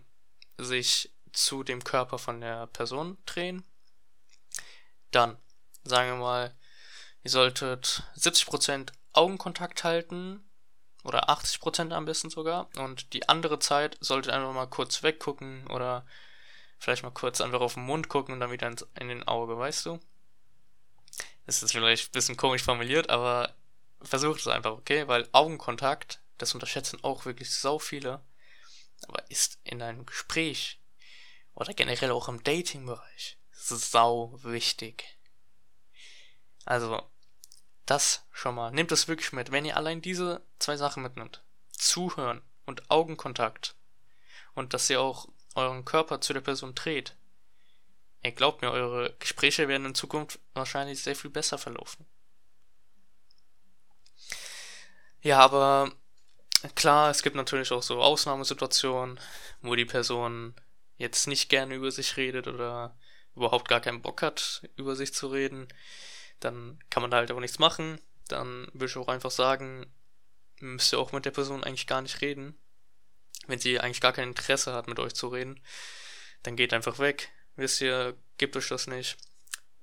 sich 0.56 1.12
zu 1.32 1.64
dem 1.64 1.84
Körper 1.84 2.18
von 2.18 2.40
der 2.40 2.66
Person 2.68 3.18
drehen. 3.26 3.64
Dann, 5.10 5.36
sagen 5.84 6.10
wir 6.10 6.16
mal, 6.16 6.54
ihr 7.22 7.30
solltet 7.30 8.04
70% 8.16 8.92
Augenkontakt 9.12 9.84
halten 9.84 10.42
oder 11.04 11.28
80% 11.28 11.92
am 11.92 12.04
besten 12.04 12.30
sogar 12.30 12.68
und 12.76 13.12
die 13.12 13.28
andere 13.28 13.58
Zeit 13.58 13.96
solltet 14.00 14.32
einfach 14.32 14.52
mal 14.52 14.66
kurz 14.66 15.02
weggucken 15.02 15.66
oder 15.68 16.06
vielleicht 16.78 17.02
mal 17.02 17.10
kurz 17.10 17.40
einfach 17.40 17.60
auf 17.60 17.74
den 17.74 17.84
Mund 17.84 18.08
gucken 18.08 18.34
und 18.34 18.40
dann 18.40 18.50
wieder 18.50 18.68
ins, 18.68 18.86
in 18.98 19.08
den 19.08 19.26
Auge, 19.26 19.58
weißt 19.58 19.86
du? 19.86 20.00
Das 21.46 21.62
ist 21.62 21.72
vielleicht 21.72 22.08
ein 22.08 22.12
bisschen 22.12 22.36
komisch 22.36 22.62
formuliert, 22.62 23.10
aber 23.10 23.54
versucht 24.00 24.40
es 24.40 24.48
einfach, 24.48 24.72
okay? 24.72 25.08
Weil 25.08 25.28
Augenkontakt, 25.32 26.20
das 26.38 26.54
unterschätzen 26.54 27.02
auch 27.02 27.24
wirklich 27.24 27.50
so 27.50 27.78
viele, 27.78 28.20
aber 29.06 29.28
ist 29.30 29.58
in 29.64 29.82
einem 29.82 30.06
Gespräch 30.06 30.81
oder 31.54 31.75
generell 31.75 32.11
auch 32.11 32.28
im 32.28 32.42
Dating-Bereich 32.42 33.38
sau 33.52 34.38
wichtig. 34.42 35.18
Also, 36.64 37.02
das 37.87 38.26
schon 38.32 38.54
mal. 38.54 38.71
Nehmt 38.71 38.90
das 38.90 39.09
wirklich 39.09 39.32
mit. 39.32 39.52
Wenn 39.52 39.64
ihr 39.64 39.76
allein 39.76 40.02
diese 40.02 40.42
zwei 40.59 40.76
Sachen 40.76 41.02
mitnimmt, 41.02 41.42
Zuhören 41.73 42.42
und 42.64 42.90
Augenkontakt 42.90 43.75
und 44.54 44.75
dass 44.75 44.90
ihr 44.90 45.00
auch 45.00 45.28
euren 45.54 45.85
Körper 45.85 46.21
zu 46.21 46.32
der 46.32 46.40
Person 46.40 46.75
dreht, 46.75 47.16
ihr 48.23 48.32
glaubt 48.32 48.62
mir, 48.62 48.71
eure 48.71 49.14
Gespräche 49.18 49.68
werden 49.68 49.87
in 49.87 49.94
Zukunft 49.94 50.38
wahrscheinlich 50.54 51.02
sehr 51.02 51.16
viel 51.16 51.30
besser 51.30 51.59
verlaufen. 51.59 52.06
Ja, 55.21 55.38
aber 55.38 55.92
klar, 56.75 57.11
es 57.11 57.23
gibt 57.23 57.37
natürlich 57.37 57.71
auch 57.73 57.82
so 57.82 58.00
Ausnahmesituationen, 58.00 59.21
wo 59.61 59.75
die 59.75 59.85
Person 59.85 60.54
jetzt 61.02 61.26
nicht 61.26 61.49
gerne 61.49 61.75
über 61.75 61.90
sich 61.90 62.16
redet 62.16 62.47
oder 62.47 62.97
überhaupt 63.35 63.68
gar 63.68 63.80
keinen 63.80 64.02
Bock 64.02 64.23
hat, 64.23 64.62
über 64.76 64.94
sich 64.94 65.12
zu 65.12 65.26
reden, 65.26 65.68
dann 66.40 66.78
kann 66.90 67.02
man 67.02 67.11
da 67.11 67.18
halt 67.18 67.32
auch 67.32 67.40
nichts 67.40 67.59
machen. 67.59 68.00
Dann 68.28 68.68
würde 68.73 68.87
ich 68.87 68.97
auch 68.97 69.09
einfach 69.09 69.32
sagen, 69.32 69.92
müsst 70.61 70.92
ihr 70.92 70.99
auch 70.99 71.12
mit 71.12 71.25
der 71.25 71.32
Person 71.32 71.64
eigentlich 71.64 71.88
gar 71.88 72.02
nicht 72.02 72.21
reden. 72.21 72.56
Wenn 73.49 73.58
sie 73.58 73.80
eigentlich 73.80 74.00
gar 74.00 74.12
kein 74.12 74.28
Interesse 74.28 74.73
hat, 74.73 74.86
mit 74.86 75.00
euch 75.00 75.15
zu 75.15 75.28
reden, 75.28 75.60
dann 76.45 76.56
geht 76.56 76.73
einfach 76.73 77.00
weg. 77.00 77.30
Wisst 77.56 77.80
ihr, 77.80 78.17
gebt 78.38 78.56
euch 78.56 78.69
das 78.69 78.86
nicht. 78.86 79.17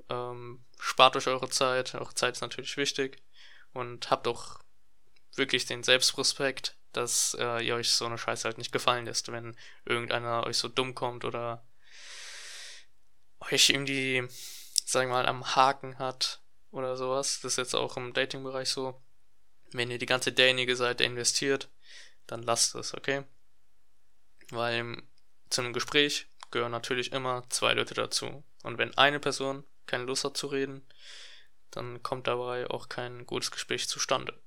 Ähm, 0.09 0.63
spart 0.79 1.17
euch 1.17 1.27
eure 1.27 1.49
Zeit. 1.49 1.95
Eure 1.95 2.15
Zeit 2.15 2.35
ist 2.35 2.41
natürlich 2.41 2.77
wichtig. 2.77 3.21
Und 3.73 4.09
habt 4.09 4.27
auch 4.27 4.59
wirklich 5.35 5.65
den 5.65 5.83
Selbstrespekt, 5.83 6.77
dass 6.93 7.35
äh, 7.39 7.65
ihr 7.65 7.75
euch 7.75 7.91
so 7.91 8.05
eine 8.05 8.17
Scheiße 8.17 8.45
halt 8.45 8.57
nicht 8.57 8.71
gefallen 8.71 9.05
lässt, 9.05 9.31
wenn 9.31 9.55
irgendeiner 9.85 10.45
euch 10.45 10.57
so 10.57 10.67
dumm 10.67 10.95
kommt 10.95 11.25
oder 11.25 11.63
euch 13.51 13.69
irgendwie, 13.69 14.27
sagen 14.85 15.09
wir 15.09 15.15
mal, 15.15 15.27
am 15.27 15.55
Haken 15.55 15.99
hat 15.99 16.41
oder 16.71 16.97
sowas. 16.97 17.39
Das 17.41 17.53
ist 17.53 17.57
jetzt 17.57 17.75
auch 17.75 17.97
im 17.97 18.13
Dating-Bereich 18.13 18.69
so. 18.69 19.01
Wenn 19.71 19.91
ihr 19.91 19.99
die 19.99 20.05
ganze 20.05 20.31
derjenige 20.31 20.75
seid, 20.75 20.99
der 20.99 21.07
investiert, 21.07 21.69
dann 22.27 22.43
lasst 22.43 22.75
es, 22.75 22.93
okay? 22.93 23.23
Weil 24.49 25.03
zu 25.49 25.61
einem 25.61 25.73
Gespräch 25.73 26.27
gehören 26.51 26.71
natürlich 26.71 27.11
immer 27.11 27.43
zwei 27.49 27.73
Leute 27.73 27.93
dazu. 27.93 28.43
Und 28.63 28.77
wenn 28.77 28.97
eine 28.97 29.19
Person 29.19 29.63
keine 29.85 30.05
Lust 30.05 30.23
hat 30.23 30.37
zu 30.37 30.47
reden, 30.47 30.85
dann 31.71 32.01
kommt 32.01 32.27
dabei 32.27 32.69
auch 32.69 32.89
kein 32.89 33.25
gutes 33.25 33.51
Gespräch 33.51 33.87
zustande. 33.87 34.39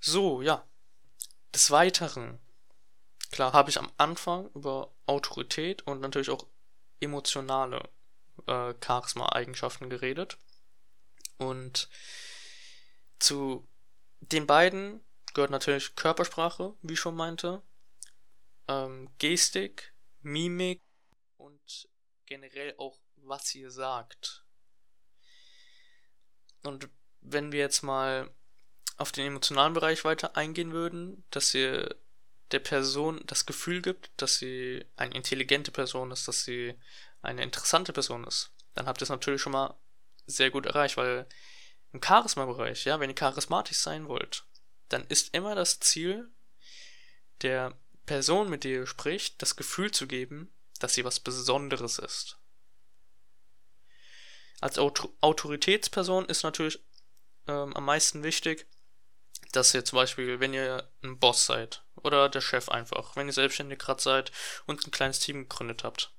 So, 0.00 0.40
ja. 0.40 0.66
Des 1.54 1.70
Weiteren, 1.70 2.38
klar, 3.30 3.52
habe 3.52 3.70
ich 3.70 3.78
am 3.78 3.92
Anfang 3.98 4.48
über 4.54 4.92
Autorität 5.06 5.82
und 5.82 6.00
natürlich 6.00 6.30
auch 6.30 6.46
emotionale 7.00 7.88
äh, 8.46 8.74
Charisma-Eigenschaften 8.82 9.90
geredet. 9.90 10.38
Und 11.38 11.88
zu 13.18 13.66
den 14.20 14.46
beiden 14.46 15.04
gehört 15.34 15.50
natürlich 15.50 15.96
Körpersprache, 15.96 16.74
wie 16.82 16.94
ich 16.94 17.00
schon 17.00 17.16
meinte, 17.16 17.62
ähm, 18.68 19.10
Gestik, 19.18 19.92
Mimik 20.22 20.80
und 21.36 21.88
generell 22.26 22.74
auch, 22.78 22.98
was 23.16 23.54
ihr 23.54 23.70
sagt. 23.70 24.44
Und 26.62 26.88
wenn 27.20 27.52
wir 27.52 27.60
jetzt 27.60 27.82
mal 27.82 28.30
auf 29.00 29.12
den 29.12 29.26
emotionalen 29.26 29.72
Bereich 29.72 30.04
weiter 30.04 30.36
eingehen 30.36 30.72
würden, 30.72 31.24
dass 31.30 31.54
ihr 31.54 31.96
der 32.50 32.58
Person 32.58 33.22
das 33.26 33.46
Gefühl 33.46 33.80
gibt, 33.80 34.10
dass 34.18 34.36
sie 34.36 34.84
eine 34.96 35.14
intelligente 35.14 35.70
Person 35.70 36.10
ist, 36.10 36.28
dass 36.28 36.44
sie 36.44 36.74
eine 37.22 37.42
interessante 37.42 37.92
Person 37.94 38.24
ist, 38.24 38.52
dann 38.74 38.86
habt 38.86 39.00
ihr 39.00 39.04
es 39.04 39.08
natürlich 39.08 39.40
schon 39.40 39.52
mal 39.52 39.74
sehr 40.26 40.50
gut 40.50 40.66
erreicht, 40.66 40.98
weil 40.98 41.26
im 41.92 42.02
Charisma-Bereich, 42.02 42.84
ja, 42.84 43.00
wenn 43.00 43.10
ihr 43.10 43.16
charismatisch 43.16 43.78
sein 43.78 44.06
wollt, 44.06 44.44
dann 44.90 45.06
ist 45.06 45.34
immer 45.34 45.54
das 45.54 45.80
Ziel, 45.80 46.30
der 47.40 47.72
Person, 48.04 48.50
mit 48.50 48.64
der 48.64 48.80
ihr 48.80 48.86
spricht, 48.86 49.40
das 49.40 49.56
Gefühl 49.56 49.92
zu 49.92 50.06
geben, 50.06 50.52
dass 50.78 50.94
sie 50.94 51.04
was 51.04 51.20
Besonderes 51.20 51.98
ist. 51.98 52.38
Als 54.60 54.78
Autoritätsperson 54.78 56.26
ist 56.26 56.42
natürlich 56.42 56.80
ähm, 57.46 57.74
am 57.74 57.84
meisten 57.86 58.22
wichtig, 58.22 58.66
dass 59.52 59.74
ihr 59.74 59.84
zum 59.84 59.96
Beispiel, 59.96 60.40
wenn 60.40 60.54
ihr 60.54 60.88
ein 61.02 61.18
Boss 61.18 61.46
seid 61.46 61.82
oder 61.96 62.28
der 62.28 62.40
Chef 62.40 62.68
einfach, 62.68 63.16
wenn 63.16 63.26
ihr 63.26 63.32
selbstständig 63.32 63.78
gerade 63.78 64.02
seid 64.02 64.32
und 64.66 64.86
ein 64.86 64.90
kleines 64.90 65.18
Team 65.18 65.48
gegründet 65.48 65.84
habt, 65.84 66.12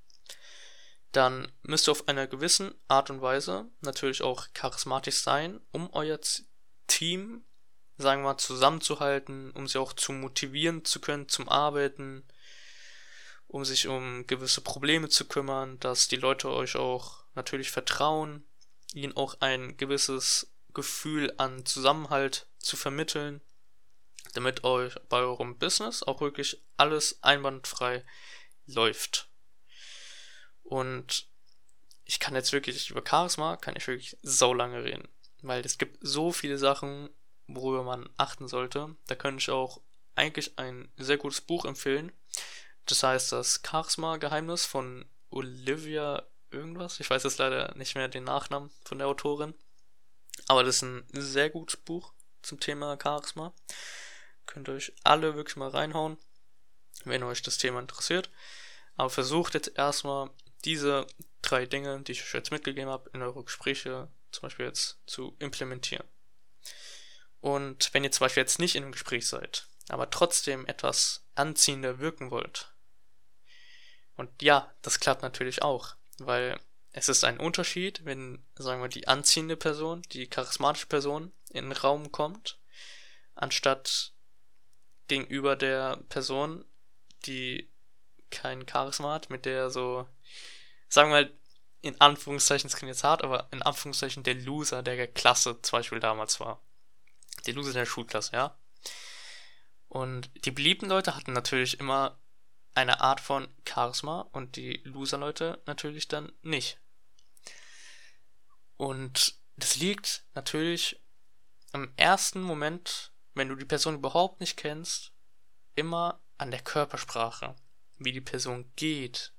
dann 1.11 1.51
müsst 1.63 1.87
ihr 1.87 1.91
auf 1.91 2.07
einer 2.07 2.27
gewissen 2.27 2.73
Art 2.87 3.09
und 3.09 3.21
Weise 3.21 3.65
natürlich 3.81 4.21
auch 4.21 4.47
charismatisch 4.53 5.21
sein, 5.21 5.59
um 5.71 5.91
euer 5.93 6.19
Team, 6.87 7.43
sagen 7.97 8.21
wir 8.21 8.29
mal, 8.29 8.37
zusammenzuhalten, 8.37 9.51
um 9.51 9.67
sie 9.67 9.79
auch 9.79 9.93
zu 9.93 10.13
motivieren 10.13 10.85
zu 10.85 10.99
können 11.01 11.27
zum 11.27 11.49
Arbeiten, 11.49 12.23
um 13.47 13.65
sich 13.65 13.87
um 13.87 14.25
gewisse 14.27 14.61
Probleme 14.61 15.09
zu 15.09 15.25
kümmern, 15.25 15.79
dass 15.79 16.07
die 16.07 16.15
Leute 16.15 16.49
euch 16.49 16.77
auch 16.77 17.25
natürlich 17.35 17.71
vertrauen, 17.71 18.45
ihnen 18.93 19.15
auch 19.15 19.35
ein 19.41 19.75
gewisses 19.77 20.51
Gefühl 20.73 21.33
an 21.37 21.65
Zusammenhalt 21.65 22.47
zu 22.59 22.77
vermitteln, 22.77 23.41
damit 24.33 24.63
euch 24.63 24.95
bei 25.09 25.19
eurem 25.19 25.57
Business 25.57 26.03
auch 26.03 26.21
wirklich 26.21 26.61
alles 26.77 27.21
einwandfrei 27.23 28.05
läuft. 28.65 29.29
Und 30.63 31.27
ich 32.05 32.19
kann 32.19 32.35
jetzt 32.35 32.53
wirklich 32.53 32.89
über 32.89 33.03
Charisma, 33.07 33.57
kann 33.57 33.75
ich 33.75 33.87
wirklich 33.87 34.17
so 34.21 34.53
lange 34.53 34.83
reden, 34.83 35.07
weil 35.41 35.65
es 35.65 35.77
gibt 35.77 35.97
so 36.01 36.31
viele 36.31 36.57
Sachen, 36.57 37.09
worüber 37.47 37.83
man 37.83 38.09
achten 38.17 38.47
sollte. 38.47 38.95
Da 39.07 39.15
könnte 39.15 39.41
ich 39.41 39.49
auch 39.49 39.81
eigentlich 40.15 40.57
ein 40.57 40.91
sehr 40.97 41.17
gutes 41.17 41.41
Buch 41.41 41.65
empfehlen. 41.65 42.11
Das 42.85 43.03
heißt 43.03 43.31
das 43.31 43.61
Charisma-Geheimnis 43.65 44.65
von 44.65 45.05
Olivia 45.29 46.23
irgendwas. 46.49 46.99
Ich 46.99 47.09
weiß 47.09 47.23
jetzt 47.23 47.39
leider 47.39 47.73
nicht 47.75 47.95
mehr 47.95 48.07
den 48.07 48.23
Nachnamen 48.23 48.69
von 48.83 48.97
der 48.97 49.07
Autorin. 49.07 49.53
Aber 50.47 50.63
das 50.63 50.77
ist 50.77 50.81
ein 50.83 51.05
sehr 51.11 51.49
gutes 51.49 51.77
Buch 51.77 52.13
zum 52.41 52.59
Thema 52.59 52.97
Charisma. 53.01 53.53
Könnt 54.45 54.67
ihr 54.67 54.73
euch 54.73 54.93
alle 55.03 55.35
wirklich 55.35 55.55
mal 55.55 55.69
reinhauen, 55.69 56.17
wenn 57.05 57.23
euch 57.23 57.41
das 57.41 57.57
Thema 57.57 57.79
interessiert. 57.79 58.29
Aber 58.95 59.09
versucht 59.09 59.53
jetzt 59.53 59.71
erstmal 59.77 60.29
diese 60.65 61.07
drei 61.41 61.65
Dinge, 61.65 62.01
die 62.01 62.11
ich 62.11 62.21
euch 62.21 62.33
jetzt 62.33 62.51
mitgegeben 62.51 62.89
habe, 62.89 63.09
in 63.13 63.21
eure 63.21 63.43
Gespräche 63.43 64.09
zum 64.31 64.43
Beispiel 64.43 64.65
jetzt 64.65 64.99
zu 65.05 65.35
implementieren. 65.39 66.07
Und 67.39 67.93
wenn 67.93 68.03
ihr 68.03 68.11
zum 68.11 68.25
Beispiel 68.25 68.41
jetzt 68.41 68.59
nicht 68.59 68.75
in 68.75 68.83
einem 68.83 68.91
Gespräch 68.91 69.27
seid, 69.27 69.67
aber 69.89 70.09
trotzdem 70.09 70.65
etwas 70.67 71.25
anziehender 71.35 71.99
wirken 71.99 72.31
wollt, 72.31 72.71
und 74.15 74.29
ja, 74.41 74.71
das 74.83 74.99
klappt 74.99 75.23
natürlich 75.23 75.63
auch, 75.63 75.95
weil 76.19 76.59
es 76.93 77.09
ist 77.09 77.23
ein 77.23 77.39
Unterschied, 77.39 78.03
wenn, 78.05 78.43
sagen 78.55 78.81
wir, 78.81 78.89
die 78.89 79.07
anziehende 79.07 79.55
Person, 79.55 80.01
die 80.11 80.27
charismatische 80.27 80.87
Person 80.87 81.31
in 81.49 81.65
den 81.65 81.71
Raum 81.71 82.11
kommt, 82.11 82.59
anstatt 83.35 84.13
gegenüber 85.07 85.55
der 85.55 85.97
Person, 86.09 86.65
die 87.25 87.69
kein 88.29 88.67
Charisma 88.67 89.13
hat, 89.13 89.29
mit 89.29 89.45
der 89.45 89.69
so, 89.69 90.07
sagen 90.89 91.11
wir 91.11 91.31
in 91.81 91.99
Anführungszeichen, 91.99 92.69
das 92.69 92.77
klingt 92.77 92.93
jetzt 92.93 93.03
hart, 93.03 93.23
aber 93.23 93.47
in 93.51 93.61
Anführungszeichen 93.61 94.23
der 94.23 94.35
Loser 94.35 94.83
der 94.83 95.07
Klasse 95.07 95.61
zum 95.61 95.79
Beispiel 95.79 95.99
damals 95.99 96.39
war. 96.39 96.61
Der 97.45 97.55
Loser 97.55 97.73
der 97.73 97.85
Schulklasse, 97.85 98.33
ja. 98.33 98.57
Und 99.87 100.29
die 100.45 100.51
beliebten 100.51 100.87
Leute 100.87 101.15
hatten 101.15 101.33
natürlich 101.33 101.79
immer 101.79 102.19
eine 102.73 103.01
Art 103.01 103.19
von 103.19 103.47
Charisma 103.67 104.21
und 104.31 104.55
die 104.55 104.81
Loser-Leute 104.83 105.61
natürlich 105.65 106.07
dann 106.07 106.31
nicht. 106.41 106.80
Und 108.81 109.35
das 109.57 109.75
liegt 109.75 110.23
natürlich 110.33 110.99
im 111.71 111.93
ersten 111.97 112.41
Moment, 112.41 113.11
wenn 113.35 113.47
du 113.47 113.53
die 113.53 113.63
Person 113.63 113.93
überhaupt 113.93 114.39
nicht 114.39 114.57
kennst, 114.57 115.11
immer 115.75 116.19
an 116.39 116.49
der 116.49 116.61
Körpersprache, 116.61 117.55
wie 117.99 118.11
die 118.11 118.21
Person 118.21 118.71
geht 118.75 119.33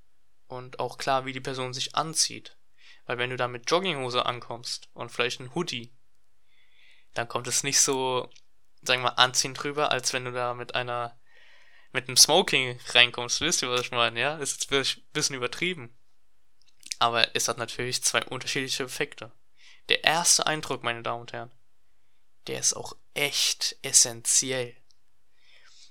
und 0.47 0.79
auch 0.79 0.97
klar, 0.97 1.27
wie 1.27 1.33
die 1.33 1.41
Person 1.41 1.75
sich 1.75 1.97
anzieht. 1.97 2.57
Weil 3.05 3.19
wenn 3.19 3.31
du 3.31 3.37
da 3.37 3.49
mit 3.49 3.69
Jogginghose 3.69 4.25
ankommst 4.27 4.89
und 4.95 5.11
vielleicht 5.11 5.41
ein 5.41 5.53
Hoodie, 5.57 5.93
dann 7.13 7.27
kommt 7.27 7.49
es 7.49 7.65
nicht 7.65 7.81
so, 7.81 8.31
sagen 8.83 9.03
wir 9.03 9.11
mal, 9.11 9.17
anziehend 9.17 9.61
drüber, 9.61 9.91
als 9.91 10.13
wenn 10.13 10.25
du 10.25 10.31
da 10.31 10.55
mit 10.55 10.77
einer 10.77 11.19
mit 11.91 12.07
einem 12.07 12.17
Smoking 12.17 12.79
reinkommst. 12.91 13.41
Wisst 13.41 13.63
ihr, 13.63 13.71
was 13.71 13.81
ich 13.81 13.91
meine? 13.91 14.21
Ja, 14.21 14.37
ist 14.37 14.53
jetzt 14.53 14.71
wirklich 14.71 14.99
ein 14.99 15.13
bisschen 15.13 15.35
übertrieben. 15.35 15.93
Aber 17.03 17.35
es 17.35 17.49
hat 17.49 17.59
natürlich 17.59 18.05
zwei 18.05 18.25
unterschiedliche 18.25 18.85
Effekte. 18.85 19.33
Der 19.89 20.05
erste 20.05 20.47
Eindruck, 20.47 20.85
meine 20.85 21.03
Damen 21.03 21.23
und 21.23 21.33
Herren, 21.33 21.51
der 22.47 22.61
ist 22.61 22.75
auch 22.75 22.95
echt 23.15 23.77
essentiell. 23.83 24.77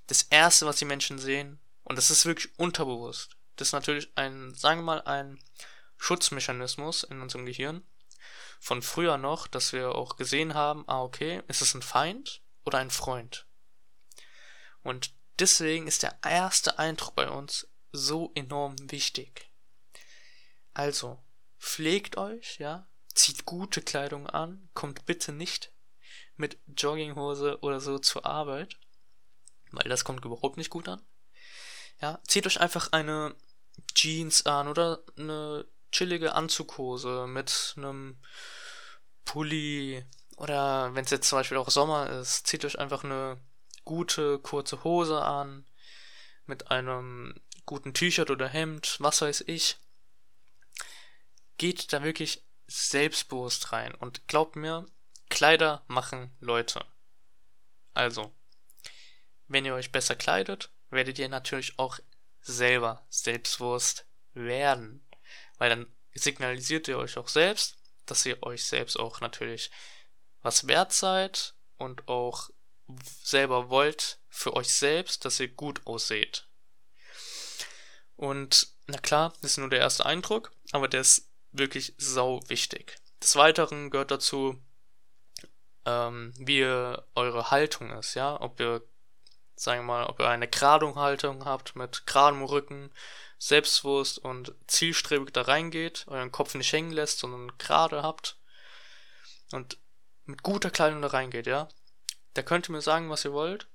Das 0.08 0.21
erste, 0.24 0.65
was 0.65 0.78
die 0.78 0.86
Menschen 0.86 1.19
sehen, 1.19 1.60
und 1.84 1.97
das 1.97 2.12
ist 2.12 2.26
wirklich 2.26 2.58
unterbewusst, 2.58 3.36
das 3.58 3.69
ist 3.69 3.74
natürlich 3.74 4.10
ein, 4.15 4.56
sagen 4.56 4.80
wir 4.80 4.86
mal, 4.86 5.02
ein 5.02 5.38
Schutzmechanismus 5.97 7.04
in 7.04 7.21
unserem 7.21 7.45
Gehirn 7.45 7.84
von 8.62 8.82
früher 8.82 9.17
noch, 9.17 9.47
dass 9.47 9.74
wir 9.74 9.95
auch 9.95 10.15
gesehen 10.15 10.54
haben, 10.54 10.86
ah, 10.88 11.02
okay, 11.02 11.41
ist 11.50 11.62
es 11.62 11.74
ein 11.74 11.82
Feind 11.82 12.41
oder 12.63 12.78
ein 12.78 12.89
Freund? 12.89 13.45
Und 14.82 15.12
Deswegen 15.41 15.88
ist 15.88 16.04
der 16.04 16.19
erste 16.24 16.78
Eindruck 16.78 17.15
bei 17.15 17.28
uns 17.28 17.67
so 17.91 18.32
enorm 18.36 18.76
wichtig. 18.91 19.51
Also, 20.73 21.21
pflegt 21.60 22.17
euch, 22.17 22.60
ja, 22.60 22.88
zieht 23.13 23.45
gute 23.45 23.81
Kleidung 23.81 24.27
an, 24.27 24.69
kommt 24.73 25.05
bitte 25.05 25.31
nicht 25.31 25.71
mit 26.36 26.60
Jogginghose 26.67 27.60
oder 27.62 27.79
so 27.79 27.99
zur 27.99 28.25
Arbeit, 28.25 28.77
weil 29.71 29.89
das 29.89 30.03
kommt 30.03 30.25
überhaupt 30.25 30.57
nicht 30.57 30.69
gut 30.69 30.88
an. 30.88 31.01
Ja, 32.01 32.19
zieht 32.27 32.47
euch 32.47 32.60
einfach 32.60 32.91
eine 32.91 33.36
Jeans 33.93 34.45
an 34.45 34.67
oder 34.67 35.03
eine 35.17 35.65
chillige 35.91 36.34
Anzughose 36.34 37.27
mit 37.27 37.73
einem 37.77 38.21
Pulli 39.25 40.05
oder 40.38 40.95
wenn 40.95 41.05
es 41.05 41.12
jetzt 41.12 41.29
zum 41.29 41.38
Beispiel 41.38 41.57
auch 41.57 41.69
Sommer 41.69 42.10
ist, 42.10 42.47
zieht 42.47 42.65
euch 42.65 42.79
einfach 42.79 43.03
eine 43.03 43.39
gute 43.86 44.39
kurze 44.39 44.84
Hose 44.84 45.21
an, 45.21 45.65
mit 46.45 46.71
einem 46.71 47.36
guten 47.65 47.93
T-Shirt 47.93 48.31
oder 48.31 48.47
Hemd, 48.47 48.97
was 48.99 49.21
weiß 49.21 49.43
ich. 49.47 49.77
Geht 51.62 51.93
da 51.93 52.02
wirklich 52.02 52.43
selbstbewusst 52.65 53.71
rein 53.71 53.93
und 53.93 54.28
glaubt 54.28 54.56
mir, 54.56 54.88
Kleider 55.30 55.84
machen 55.86 56.36
Leute. 56.39 56.84
Also, 57.93 58.34
wenn 59.47 59.65
ihr 59.65 59.76
euch 59.76 59.91
besser 59.91 60.15
kleidet, 60.15 60.71
werdet 60.89 61.19
ihr 61.19 61.30
natürlich 61.30 61.78
auch 61.78 62.00
selber 62.39 63.06
selbstbewusst 63.10 64.08
werden. 64.34 65.06
Weil 65.60 65.69
dann 65.69 65.95
signalisiert 66.15 66.88
ihr 66.88 66.97
euch 66.97 67.19
auch 67.19 67.28
selbst, 67.28 67.78
dass 68.08 68.26
ihr 68.26 68.41
euch 68.41 68.65
selbst 68.65 68.97
auch 68.97 69.21
natürlich 69.21 69.69
was 70.41 70.65
wert 70.65 70.93
seid 70.93 71.54
und 71.78 72.08
auch 72.08 72.50
selber 73.21 73.69
wollt 73.69 74.17
für 74.30 74.56
euch 74.56 74.74
selbst, 74.74 75.26
dass 75.26 75.39
ihr 75.39 75.50
gut 75.50 75.86
ausseht. 75.86 76.47
Und 78.15 78.67
na 78.88 78.97
klar, 78.97 79.36
das 79.43 79.52
ist 79.52 79.58
nur 79.58 79.69
der 79.69 79.82
erste 79.82 80.08
Eindruck, 80.08 80.52
aber 80.71 80.88
der 80.88 81.02
ist 81.02 81.31
wirklich 81.52 81.94
sau 81.98 82.42
wichtig. 82.48 82.98
Des 83.22 83.36
Weiteren 83.36 83.90
gehört 83.90 84.12
dazu, 84.12 84.62
ähm, 85.86 86.34
wie 86.38 86.64
eure 86.64 87.52
Haltung 87.52 87.92
ist, 87.92 88.16
ja, 88.16 88.40
ob 88.40 88.60
ihr, 88.60 88.82
sagen 89.56 89.82
wir 89.82 89.88
mal, 89.88 90.06
ob 90.06 90.20
ihr 90.20 90.28
eine 90.28 90.48
gerade 90.48 90.94
Haltung 90.96 91.46
habt 91.46 91.76
mit 91.76 92.06
geradem 92.06 92.44
Rücken, 92.44 92.92
selbstbewusst 93.38 94.20
und 94.20 94.54
zielstrebig 94.68 95.34
da 95.34 95.42
reingeht, 95.42 96.06
euren 96.08 96.32
Kopf 96.32 96.54
nicht 96.54 96.72
hängen 96.72 96.92
lässt, 96.92 97.20
sondern 97.20 97.58
gerade 97.58 98.04
habt 98.04 98.38
und 99.52 99.78
mit 100.26 100.44
guter 100.44 100.70
Kleidung 100.70 101.02
da 101.02 101.10
reingeht, 101.10 101.48
ja. 101.48 101.68
Da 102.34 102.44
könnt 102.44 102.70
ihr 102.70 102.74
mir 102.74 102.82
sagen, 102.82 103.10
was 103.10 103.26
ihr 103.26 103.34
wollt. 103.34 103.68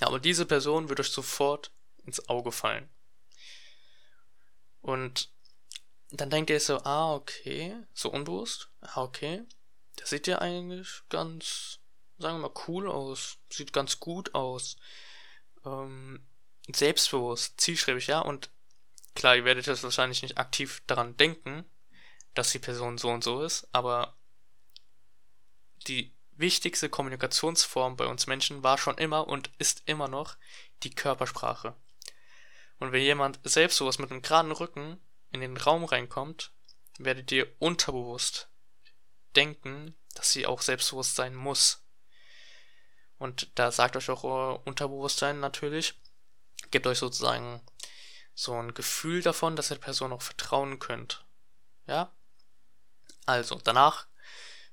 Aber 0.00 0.20
diese 0.20 0.46
Person 0.46 0.88
wird 0.88 1.00
euch 1.00 1.10
sofort 1.10 1.72
ins 2.04 2.28
Auge 2.28 2.52
fallen. 2.52 2.88
Und 4.80 5.30
dann 6.20 6.30
denkt 6.30 6.50
ihr 6.50 6.60
so, 6.60 6.78
ah, 6.84 7.14
okay, 7.14 7.76
so 7.94 8.10
unbewusst, 8.10 8.68
ah, 8.80 9.02
okay, 9.02 9.42
der 9.98 10.06
sieht 10.06 10.26
ja 10.26 10.38
eigentlich 10.38 11.02
ganz, 11.08 11.78
sagen 12.18 12.36
wir 12.40 12.48
mal, 12.48 12.60
cool 12.68 12.88
aus, 12.88 13.38
sieht 13.50 13.72
ganz 13.72 13.98
gut 13.98 14.34
aus, 14.34 14.76
ähm, 15.64 16.26
selbstbewusst, 16.70 17.60
zielstrebig, 17.60 18.06
ja, 18.06 18.20
und 18.20 18.50
klar, 19.14 19.36
ihr 19.36 19.44
werdet 19.44 19.66
jetzt 19.66 19.82
wahrscheinlich 19.82 20.22
nicht 20.22 20.38
aktiv 20.38 20.82
daran 20.86 21.16
denken, 21.16 21.64
dass 22.34 22.52
die 22.52 22.58
Person 22.58 22.98
so 22.98 23.08
und 23.08 23.24
so 23.24 23.42
ist, 23.42 23.68
aber 23.72 24.16
die 25.86 26.14
wichtigste 26.32 26.88
Kommunikationsform 26.88 27.96
bei 27.96 28.06
uns 28.06 28.26
Menschen 28.26 28.62
war 28.62 28.78
schon 28.78 28.98
immer 28.98 29.28
und 29.28 29.50
ist 29.58 29.82
immer 29.86 30.08
noch 30.08 30.36
die 30.82 30.94
Körpersprache. 30.94 31.74
Und 32.78 32.92
wenn 32.92 33.02
jemand 33.02 33.38
selbstbewusst 33.44 34.00
mit 34.00 34.10
einem 34.10 34.22
geraden 34.22 34.52
Rücken 34.52 35.00
in 35.32 35.40
den 35.40 35.56
Raum 35.56 35.84
reinkommt, 35.84 36.52
werdet 36.98 37.32
ihr 37.32 37.48
unterbewusst 37.58 38.48
denken, 39.34 39.96
dass 40.14 40.30
sie 40.30 40.46
auch 40.46 40.60
selbstbewusst 40.60 41.16
sein 41.16 41.34
muss. 41.34 41.82
Und 43.18 43.50
da 43.54 43.70
sagt 43.70 43.96
euch 43.96 44.10
auch 44.10 44.24
euer 44.24 44.66
Unterbewusstsein 44.66 45.40
natürlich, 45.40 45.94
gebt 46.70 46.86
euch 46.86 46.98
sozusagen 46.98 47.60
so 48.34 48.54
ein 48.54 48.74
Gefühl 48.74 49.22
davon, 49.22 49.56
dass 49.56 49.70
ihr 49.70 49.76
der 49.76 49.84
Person 49.84 50.12
auch 50.12 50.22
vertrauen 50.22 50.78
könnt. 50.78 51.24
Ja? 51.86 52.12
Also, 53.26 53.60
danach 53.62 54.06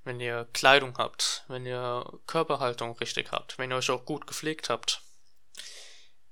wenn 0.03 0.19
ihr 0.19 0.47
Kleidung 0.53 0.97
habt, 0.97 1.43
wenn 1.47 1.65
ihr 1.65 2.03
Körperhaltung 2.25 2.97
richtig 2.97 3.31
habt, 3.31 3.57
wenn 3.57 3.71
ihr 3.71 3.77
euch 3.77 3.89
auch 3.89 4.05
gut 4.05 4.27
gepflegt 4.27 4.69
habt, 4.69 5.01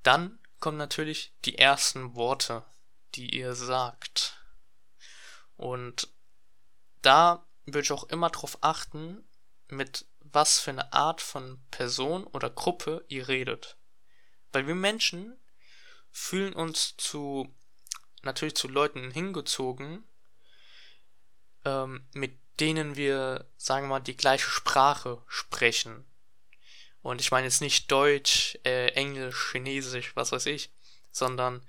dann 0.04 0.40
kommen 0.60 0.78
natürlich 0.78 1.34
die 1.46 1.58
ersten 1.58 2.16
Worte, 2.16 2.64
die 3.16 3.36
ihr 3.36 3.56
sagt. 3.56 4.40
Und 5.56 6.10
da 7.02 7.46
würde 7.66 7.82
ich 7.82 7.92
auch 7.92 8.06
immer 8.06 8.30
darauf 8.30 8.58
achten, 8.62 9.24
mit 9.70 10.06
was 10.20 10.60
für 10.60 10.72
eine 10.72 10.94
Art 10.94 11.22
von 11.22 11.60
Person 11.72 12.26
oder 12.26 12.50
Gruppe 12.50 13.06
ihr 13.08 13.28
redet. 13.28 13.78
Weil 14.52 14.68
wir 14.68 14.76
Menschen 14.76 15.38
fühlen 16.12 16.54
uns 16.54 16.96
zu 16.98 17.54
natürlich 18.24 18.56
zu 18.56 18.68
Leuten 18.68 19.12
hingezogen, 19.12 20.04
ähm, 21.66 22.08
mit 22.14 22.38
denen 22.60 22.96
wir, 22.96 23.50
sagen 23.58 23.86
wir 23.86 23.90
mal, 23.90 24.00
die 24.00 24.18
gleiche 24.18 24.50
Sprache 24.50 25.22
sprechen. 25.28 26.06
Und 27.02 27.22
ich 27.22 27.32
meine 27.32 27.48
jetzt 27.48 27.62
nicht 27.62 27.92
Deutsch, 27.92 28.58
äh, 28.66 28.90
Englisch, 28.90 29.52
Chinesisch, 29.52 30.16
was 30.16 30.32
weiß 30.32 30.48
ich, 30.48 30.72
sondern, 31.12 31.66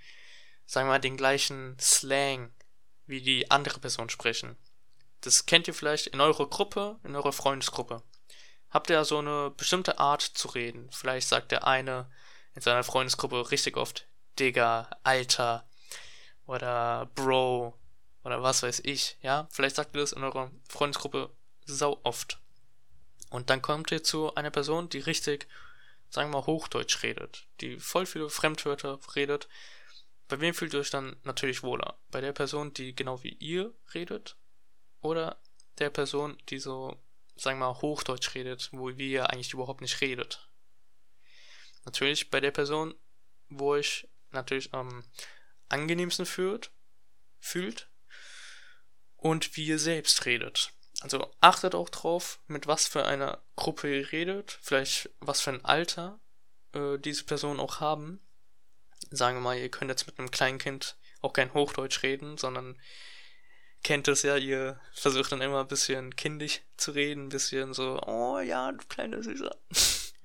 sagen 0.69 0.87
wir 0.87 0.93
mal, 0.93 0.99
den 1.01 1.17
gleichen 1.17 1.77
Slang, 1.81 2.53
wie 3.07 3.23
die 3.23 3.51
andere 3.51 3.81
Person 3.81 4.11
sprechen. 4.11 4.57
Das 5.23 5.47
kennt 5.47 5.67
ihr 5.67 5.75
vielleicht 5.75 6.09
in 6.09 6.21
eurer 6.21 6.49
Gruppe, 6.49 7.01
in 7.03 7.17
eurer 7.17 7.33
Freundesgruppe. 7.33 8.03
Habt 8.71 8.91
ihr 8.91 9.03
so 9.07 9.19
eine 9.19 9.51
bestimmte 9.51 9.99
Art 9.99 10.21
zu 10.21 10.49
reden. 10.49 10.91
Vielleicht 10.93 11.27
sagt 11.27 11.53
der 11.53 11.67
eine 11.67 12.11
in 12.55 12.61
seiner 12.61 12.85
Freundesgruppe 12.85 13.51
richtig 13.51 13.79
oft 13.79 14.07
Digga, 14.39 14.91
Alter 15.03 15.67
oder 16.47 17.11
Bro 17.15 17.79
oder 18.23 18.43
was 18.43 18.63
weiß 18.63 18.83
ich, 18.85 19.17
ja. 19.23 19.49
Vielleicht 19.51 19.77
sagt 19.77 19.97
ihr 19.97 20.03
das 20.03 20.13
in 20.13 20.23
eurer 20.23 20.51
Freundesgruppe 20.69 21.31
sau 21.65 21.99
oft. 22.03 22.39
Und 23.31 23.49
dann 23.49 23.63
kommt 23.63 23.91
ihr 23.91 24.05
zu 24.05 24.35
einer 24.35 24.51
Person, 24.51 24.91
die 24.91 24.99
richtig, 24.99 25.49
sagen 26.11 26.31
wir 26.31 26.41
mal, 26.41 26.47
Hochdeutsch 26.47 27.03
redet, 27.03 27.47
die 27.63 27.79
voll 27.79 28.05
viele 28.05 28.29
Fremdwörter 28.29 28.99
redet. 29.17 29.49
Bei 30.29 30.41
wem 30.41 30.55
fühlt 30.55 30.75
ihr 30.75 30.81
euch 30.81 30.91
dann 30.91 31.17
natürlich 31.25 31.63
wohler? 31.63 31.99
Bei 32.11 32.21
der 32.21 32.33
Person, 32.33 32.73
die 32.75 32.95
genau 32.95 33.23
wie 33.23 33.35
ihr 33.35 33.75
redet? 33.95 34.37
Oder 35.01 35.41
der 35.79 35.91
Person, 35.91 36.37
die 36.51 36.59
so, 36.59 36.97
sagen 37.37 37.59
wir 37.59 37.67
mal, 37.67 37.81
Hochdeutsch 37.81 38.35
redet, 38.35 38.69
wo 38.73 38.91
ihr 38.91 39.31
eigentlich 39.31 39.55
überhaupt 39.55 39.81
nicht 39.81 40.01
redet? 40.01 40.49
Natürlich 41.85 42.31
bei 42.31 42.41
der 42.41 42.51
Person, 42.51 42.95
wo 43.49 43.71
euch 43.71 44.07
natürlich 44.31 44.75
am 44.75 45.05
angenehmsten 45.69 46.27
fühlt, 46.27 46.71
fühlt 47.39 47.89
und 49.17 49.57
wie 49.57 49.67
ihr 49.67 49.79
selbst 49.79 50.27
redet. 50.27 50.73
Also 51.01 51.33
achtet 51.41 51.75
auch 51.75 51.89
drauf, 51.89 52.41
mit 52.47 52.67
was 52.67 52.87
für 52.87 53.05
einer 53.05 53.43
Gruppe 53.57 53.97
ihr 54.01 54.13
redet, 54.13 54.59
vielleicht 54.63 55.11
was 55.21 55.41
für 55.41 55.51
ein 55.51 55.65
Alter 55.65 56.21
äh, 56.73 56.99
diese 56.99 57.25
Personen 57.25 57.61
auch 57.61 57.81
haben. 57.81 58.21
Sagen 59.11 59.39
wir 59.39 59.43
mal, 59.43 59.59
ihr 59.59 59.71
könnt 59.71 59.91
jetzt 59.91 60.07
mit 60.07 60.19
einem 60.19 60.31
kleinen 60.31 60.59
Kind 60.59 60.97
auch 61.21 61.33
kein 61.33 61.55
Hochdeutsch 61.55 62.03
reden, 62.03 62.39
sondern 62.39 62.79
kennt 63.83 64.09
es 64.09 64.23
ja, 64.23 64.37
ihr 64.37 64.81
versucht 64.93 65.33
dann 65.33 65.41
immer 65.41 65.61
ein 65.61 65.69
bisschen 65.69 66.15
kindisch 66.17 66.61
zu 66.77 66.93
reden, 66.93 67.27
ein 67.27 67.29
bisschen 67.31 67.75
so, 67.75 68.01
oh 68.07 68.39
ja, 68.41 68.71
du 68.73 68.85
kleiner 68.89 69.23
Süßer. 69.23 69.57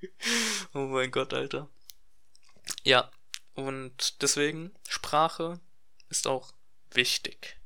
oh 0.74 0.80
mein 0.80 1.10
Gott, 1.10 1.32
Alter. 1.32 1.68
Ja, 2.82 3.10
und 3.54 4.22
deswegen, 4.22 4.72
Sprache 4.88 5.60
ist 6.08 6.26
auch 6.26 6.52
wichtig. 6.90 7.58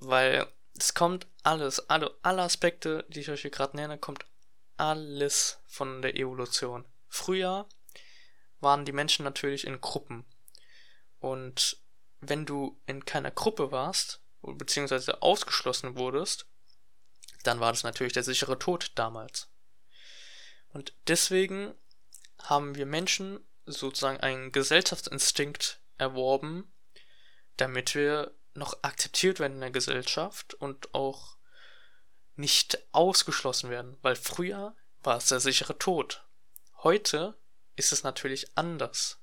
Weil 0.00 0.46
es 0.76 0.94
kommt 0.94 1.26
alles, 1.42 1.90
alle, 1.90 2.16
alle 2.22 2.42
Aspekte, 2.42 3.04
die 3.08 3.20
ich 3.20 3.30
euch 3.30 3.42
hier 3.42 3.50
gerade 3.50 3.76
nenne, 3.76 3.98
kommt 3.98 4.24
alles 4.76 5.58
von 5.66 6.02
der 6.02 6.16
Evolution. 6.16 6.84
Früher 7.08 7.68
waren 8.60 8.84
die 8.84 8.92
Menschen 8.92 9.24
natürlich 9.24 9.66
in 9.66 9.80
Gruppen. 9.80 10.24
Und 11.20 11.78
wenn 12.20 12.46
du 12.46 12.80
in 12.86 13.04
keiner 13.04 13.30
Gruppe 13.30 13.70
warst, 13.70 14.20
beziehungsweise 14.42 15.22
ausgeschlossen 15.22 15.96
wurdest, 15.96 16.46
dann 17.44 17.60
war 17.60 17.72
das 17.72 17.82
natürlich 17.82 18.12
der 18.12 18.22
sichere 18.22 18.58
Tod 18.58 18.92
damals. 18.94 19.48
Und 20.72 20.92
deswegen 21.06 21.74
haben 22.42 22.74
wir 22.74 22.86
Menschen 22.86 23.40
sozusagen 23.66 24.20
einen 24.20 24.52
Gesellschaftsinstinkt 24.52 25.80
erworben, 25.98 26.72
damit 27.56 27.94
wir 27.94 28.34
noch 28.54 28.82
akzeptiert 28.82 29.40
werden 29.40 29.54
in 29.54 29.60
der 29.60 29.70
Gesellschaft 29.70 30.54
und 30.54 30.94
auch 30.94 31.36
nicht 32.36 32.78
ausgeschlossen 32.92 33.70
werden, 33.70 33.96
weil 34.02 34.16
früher 34.16 34.74
war 35.02 35.16
es 35.16 35.26
der 35.26 35.40
sichere 35.40 35.78
Tod. 35.78 36.24
Heute 36.82 37.36
ist 37.78 37.92
es 37.92 38.02
natürlich 38.02 38.56
anders. 38.56 39.20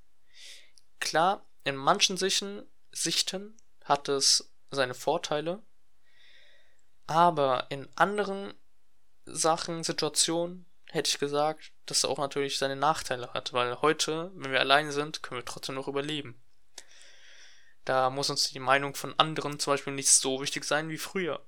Klar, 0.99 1.45
in 1.63 1.75
manchen 1.75 2.17
Sichten, 2.17 3.57
hat 3.83 4.09
es 4.09 4.51
seine 4.71 4.95
Vorteile, 4.95 5.61
aber 7.07 7.67
in 7.69 7.87
anderen 7.95 8.53
Sachen, 9.25 9.83
Situationen 9.83 10.65
hätte 10.87 11.09
ich 11.09 11.19
gesagt, 11.19 11.71
dass 11.85 11.99
es 11.99 12.05
auch 12.05 12.17
natürlich 12.17 12.57
seine 12.57 12.75
Nachteile 12.75 13.33
hat, 13.33 13.53
weil 13.53 13.81
heute, 13.81 14.31
wenn 14.35 14.51
wir 14.51 14.59
allein 14.59 14.91
sind, 14.91 15.21
können 15.21 15.41
wir 15.41 15.45
trotzdem 15.45 15.75
noch 15.75 15.87
überleben. 15.87 16.41
Da 17.83 18.09
muss 18.09 18.29
uns 18.29 18.49
die 18.49 18.59
Meinung 18.59 18.95
von 18.95 19.13
anderen 19.19 19.59
zum 19.59 19.73
Beispiel 19.73 19.93
nicht 19.93 20.09
so 20.09 20.41
wichtig 20.41 20.63
sein 20.63 20.89
wie 20.89 20.97
früher. 20.97 21.45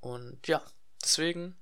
Und 0.00 0.46
ja, 0.46 0.62
deswegen 1.02 1.60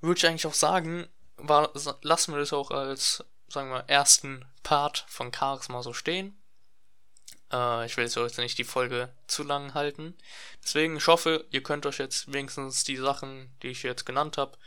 würde 0.00 0.18
ich 0.18 0.26
eigentlich 0.26 0.46
auch 0.46 0.54
sagen, 0.54 1.08
war, 1.48 1.70
lassen 2.02 2.32
wir 2.32 2.40
das 2.40 2.52
auch 2.52 2.70
als, 2.70 3.24
sagen 3.48 3.70
wir, 3.70 3.88
ersten 3.88 4.44
Part 4.62 5.04
von 5.08 5.32
Charisma 5.32 5.82
so 5.82 5.92
stehen. 5.92 6.40
Äh, 7.52 7.86
ich 7.86 7.96
will 7.96 8.04
jetzt 8.04 8.16
heute 8.16 8.40
nicht 8.40 8.58
die 8.58 8.64
Folge 8.64 9.12
zu 9.26 9.42
lang 9.42 9.74
halten. 9.74 10.16
Deswegen, 10.62 10.96
ich 10.96 11.06
hoffe, 11.06 11.46
ihr 11.50 11.62
könnt 11.62 11.86
euch 11.86 11.98
jetzt 11.98 12.32
wenigstens 12.32 12.84
die 12.84 12.96
Sachen, 12.96 13.54
die 13.62 13.68
ich 13.68 13.82
jetzt 13.82 14.06
genannt 14.06 14.38
habe, 14.38 14.58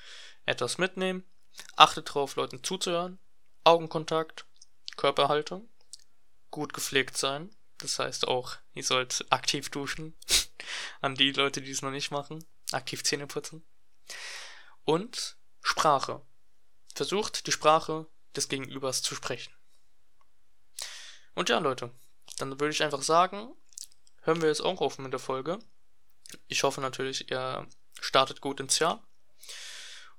etwas 0.45 0.77
mitnehmen. 0.77 1.23
Achtet 1.75 2.09
darauf, 2.09 2.35
Leuten 2.35 2.63
zuzuhören. 2.63 3.19
Augenkontakt, 3.63 4.45
Körperhaltung 4.97 5.67
gut 6.55 6.73
gepflegt 6.73 7.17
sein. 7.17 7.53
Das 7.79 7.99
heißt 7.99 8.29
auch, 8.29 8.55
ihr 8.73 8.83
sollt 8.83 9.25
aktiv 9.29 9.69
duschen. 9.69 10.15
An 11.01 11.15
die 11.15 11.33
Leute, 11.33 11.61
die 11.61 11.71
es 11.71 11.81
noch 11.81 11.91
nicht 11.91 12.11
machen. 12.11 12.45
Aktiv 12.71 13.03
Zähne 13.03 13.27
putzen. 13.27 13.61
Und 14.85 15.35
Sprache. 15.61 16.21
Versucht, 16.95 17.45
die 17.45 17.51
Sprache 17.51 18.07
des 18.35 18.49
Gegenübers 18.49 19.01
zu 19.01 19.15
sprechen. 19.15 19.53
Und 21.35 21.49
ja, 21.49 21.59
Leute, 21.59 21.91
dann 22.37 22.59
würde 22.59 22.69
ich 22.71 22.83
einfach 22.83 23.03
sagen, 23.03 23.53
hören 24.21 24.41
wir 24.41 24.49
jetzt 24.49 24.61
auch 24.61 24.81
auf 24.81 24.97
mit 24.97 25.11
der 25.11 25.19
Folge. 25.19 25.59
Ich 26.47 26.63
hoffe 26.63 26.81
natürlich, 26.81 27.29
ihr 27.29 27.67
startet 27.99 28.41
gut 28.41 28.59
ins 28.59 28.79
Jahr. 28.79 29.03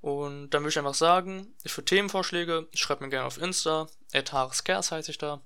Und 0.00 0.50
dann 0.50 0.62
würde 0.62 0.70
ich 0.70 0.78
einfach 0.78 0.94
sagen, 0.94 1.54
für 1.64 1.84
Themenvorschläge, 1.84 2.68
schreibt 2.74 3.00
mir 3.00 3.08
gerne 3.08 3.26
auf 3.26 3.38
Insta, 3.38 3.88
@hareskers 4.12 4.92
heiße 4.92 5.10
ich 5.10 5.18
da. 5.18 5.42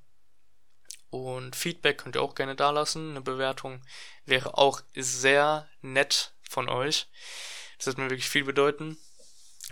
Und 1.10 1.56
Feedback 1.56 1.98
könnt 1.98 2.16
ihr 2.16 2.22
auch 2.22 2.34
gerne 2.34 2.56
da 2.56 2.70
lassen. 2.70 3.10
Eine 3.10 3.20
Bewertung 3.20 3.82
wäre 4.26 4.58
auch 4.58 4.82
sehr 4.94 5.68
nett 5.80 6.34
von 6.42 6.68
euch. 6.68 7.08
Das 7.78 7.86
wird 7.86 7.98
mir 7.98 8.10
wirklich 8.10 8.28
viel 8.28 8.44
bedeuten. 8.44 8.98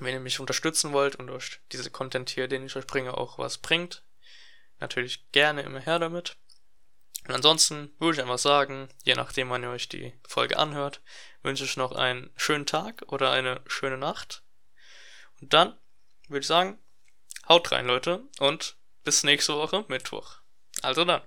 Wenn 0.00 0.14
ihr 0.14 0.20
mich 0.20 0.40
unterstützen 0.40 0.92
wollt 0.92 1.16
und 1.16 1.30
euch 1.30 1.60
diese 1.72 1.90
Content 1.90 2.30
hier, 2.30 2.48
den 2.48 2.64
ich 2.64 2.76
euch 2.76 2.86
bringe, 2.86 3.16
auch 3.16 3.38
was 3.38 3.58
bringt, 3.58 4.02
natürlich 4.80 5.30
gerne 5.32 5.62
immer 5.62 5.80
her 5.80 5.98
damit. 5.98 6.36
Und 7.26 7.34
ansonsten 7.34 7.94
würde 7.98 8.16
ich 8.16 8.22
einfach 8.22 8.38
sagen, 8.38 8.88
je 9.04 9.14
nachdem, 9.14 9.50
wann 9.50 9.62
ihr 9.62 9.70
euch 9.70 9.88
die 9.88 10.14
Folge 10.26 10.58
anhört, 10.58 11.02
wünsche 11.42 11.64
ich 11.64 11.76
noch 11.76 11.92
einen 11.92 12.30
schönen 12.36 12.66
Tag 12.66 13.02
oder 13.08 13.32
eine 13.32 13.60
schöne 13.66 13.98
Nacht. 13.98 14.42
Und 15.40 15.52
dann 15.52 15.76
würde 16.28 16.40
ich 16.40 16.46
sagen, 16.46 16.78
haut 17.48 17.70
rein, 17.72 17.86
Leute, 17.86 18.22
und 18.38 18.76
bis 19.04 19.24
nächste 19.24 19.54
Woche 19.54 19.84
Mittwoch. 19.88 20.36
Also 20.82 21.04
dann. 21.04 21.22